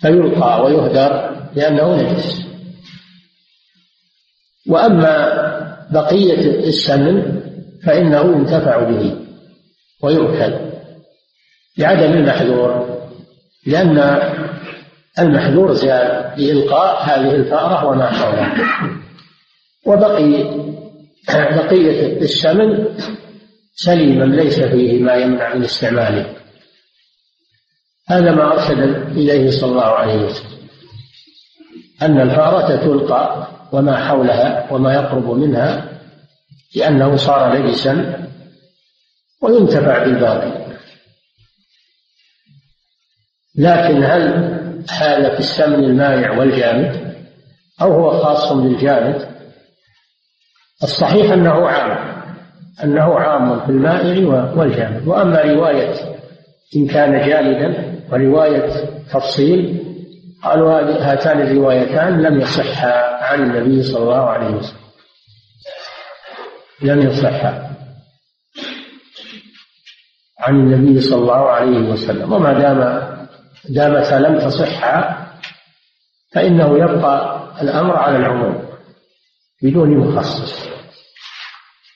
[0.02, 2.44] فيلقى ويهدر لأنه نجس.
[4.70, 5.44] وأما
[5.92, 7.42] بقية السمن
[7.86, 9.16] فإنه ينتفع به
[10.04, 10.54] ويؤكل
[11.78, 13.00] لعدم المحذور
[13.68, 14.20] لأن
[15.20, 19.03] المحذور زاد بإلقاء هذه الفأرة وما حولها.
[19.86, 20.44] وبقي
[21.58, 22.86] بقية السمن
[23.76, 26.36] سليما ليس فيه ما يمنع من استعماله.
[28.08, 28.80] هذا ما أرشد
[29.18, 30.68] إليه صلى الله عليه وسلم.
[32.02, 36.00] أن الفأرة تلقى وما حولها وما يقرب منها
[36.76, 38.28] لأنه صار نجسا
[39.42, 40.64] وينتفع بالباقي.
[43.56, 44.64] لكن هل
[45.34, 47.16] في السمن المائع والجامد
[47.82, 49.33] أو هو خاص بالجامد؟
[50.84, 52.14] الصحيح أنه عام
[52.84, 55.08] أنه عام في المائع والجامد.
[55.08, 55.94] وأما رواية
[56.76, 58.70] إن كان جامدا ورواية
[59.14, 59.84] تفصيل
[60.44, 64.80] قالوا هاتان الروايتان لم يصحا عن النبي صلى الله عليه وسلم.
[66.82, 67.70] لم يصحا
[70.40, 72.34] عن النبي صلى الله عليه وسلم.
[72.34, 72.80] وما دام
[73.70, 75.28] دامتا لم تصحا
[76.34, 78.63] فإنه يبقى الأمر على العموم.
[79.64, 80.74] بدون مخصص.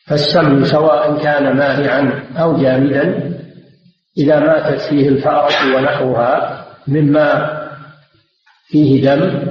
[0.07, 3.33] فالسم سواء كان مانعا أو جامدا
[4.17, 7.57] إذا ماتت فيه الفأرة ونحوها مما
[8.67, 9.47] فيه دم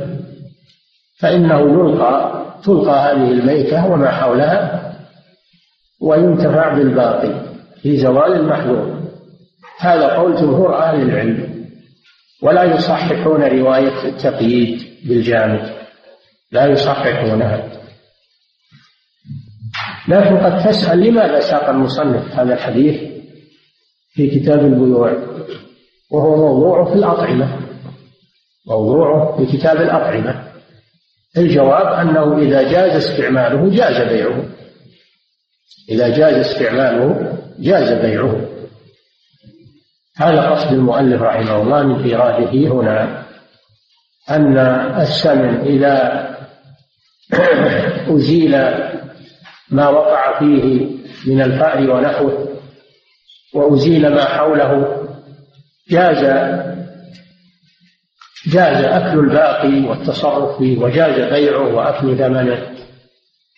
[1.21, 4.93] فإنه يلقى تلقى هذه الميتة وما حولها
[6.01, 7.47] وينتفع بالباقي
[7.83, 8.97] في زوال المحذور
[9.79, 11.67] هذا قول جمهور أهل العلم
[12.43, 15.71] ولا يصححون رواية التقييد بالجامد
[16.53, 17.76] لا يصححونها.
[20.09, 23.01] لكن قد تسأل لماذا ساق المصنف هذا الحديث
[24.15, 25.13] في كتاب البيوع؟
[26.11, 27.59] وهو موضوع في الأطعمة.
[28.67, 30.47] موضوعه في كتاب الأطعمة.
[31.37, 34.45] الجواب أنه إذا جاز استعماله جاز بيعه.
[35.89, 38.57] إذا جاز استعماله جاز بيعه.
[40.17, 43.27] هذا قصد المؤلف رحمه الله من إيراده هنا
[44.31, 44.59] أن
[45.01, 46.27] السمن إذا
[48.17, 48.53] أزيل
[49.71, 50.87] ما وقع فيه
[51.27, 52.61] من الفأر ونحوه
[53.55, 55.03] وأزيل ما حوله.
[55.91, 56.25] جاز
[58.47, 62.77] جاز أكل الباقي والتصرف فيه وجاز بيعه وأكل ثمنه.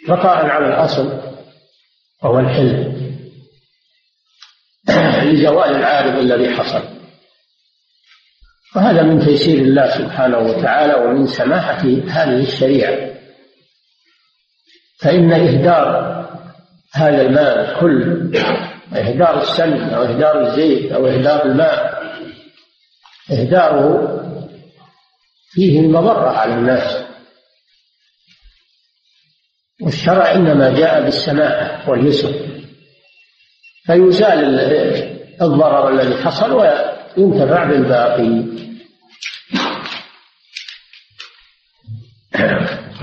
[0.09, 1.21] بقاء على الأصل
[2.23, 2.99] وهو الحل
[5.23, 6.83] لزوال العارض الذي حصل.
[8.77, 13.08] وهذا من تيسير الله سبحانه وتعالى ومن سماحة هذه الشريعة.
[15.01, 16.09] فإن إهدار
[16.95, 18.31] هذا الماء كل
[18.93, 21.99] إهدار السمن أو إهدار الزيت أو إهدار الماء
[23.31, 24.19] إهداره
[25.51, 27.05] فيه المضرة على الناس.
[29.83, 32.33] والشرع إنما جاء بالسماحة واليسر.
[33.87, 34.61] فيزال
[35.43, 38.45] الضرر الذي حصل وينتفع بالباقي.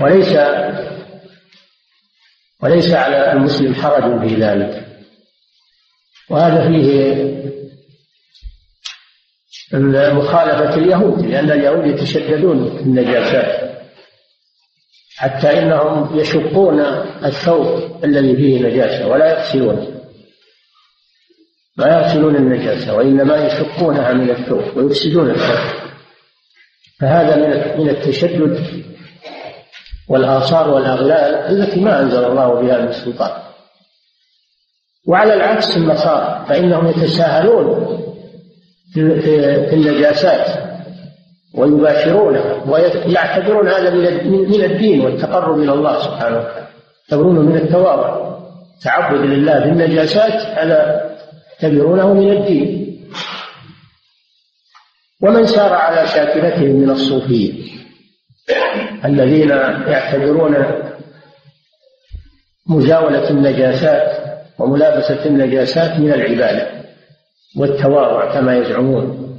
[0.00, 0.32] وليس
[2.62, 4.86] وليس على المسلم حرج في ذلك.
[6.30, 7.16] وهذا فيه
[10.12, 13.76] مخالفة اليهود لأن اليهود يتشددون في النجاسات
[15.16, 16.80] حتى إنهم يشقون
[17.24, 20.00] الثوب الذي فيه نجاسة ولا يغسلونه
[21.76, 25.90] ما يغسلون النجاسة وإنما يشقونها من الثوب ويفسدون الثوب.
[27.00, 28.84] فهذا من من التشدد
[30.08, 33.30] والآثار والأغلال التي ما أنزل الله بها من سلطان.
[35.08, 37.96] وعلى العكس النصارى فإنهم يتساهلون
[38.94, 40.66] في النجاسات
[41.54, 43.90] ويباشرونها ويعتبرون هذا
[44.50, 46.66] من الدين والتقرب إلى الله سبحانه وتعالى.
[47.10, 48.36] يعتبرونه من التواضع.
[48.82, 51.10] تعبد لله بالنجاسات هذا
[51.62, 52.86] يعتبرونه من الدين.
[55.22, 57.52] ومن سار على شاكلتهم من الصوفية
[59.04, 59.50] الذين
[59.86, 60.56] يعتبرون
[62.68, 64.16] مزاولة النجاسات
[64.58, 66.68] وملابسة النجاسات من العبادة
[67.56, 69.35] والتواضع كما يزعمون.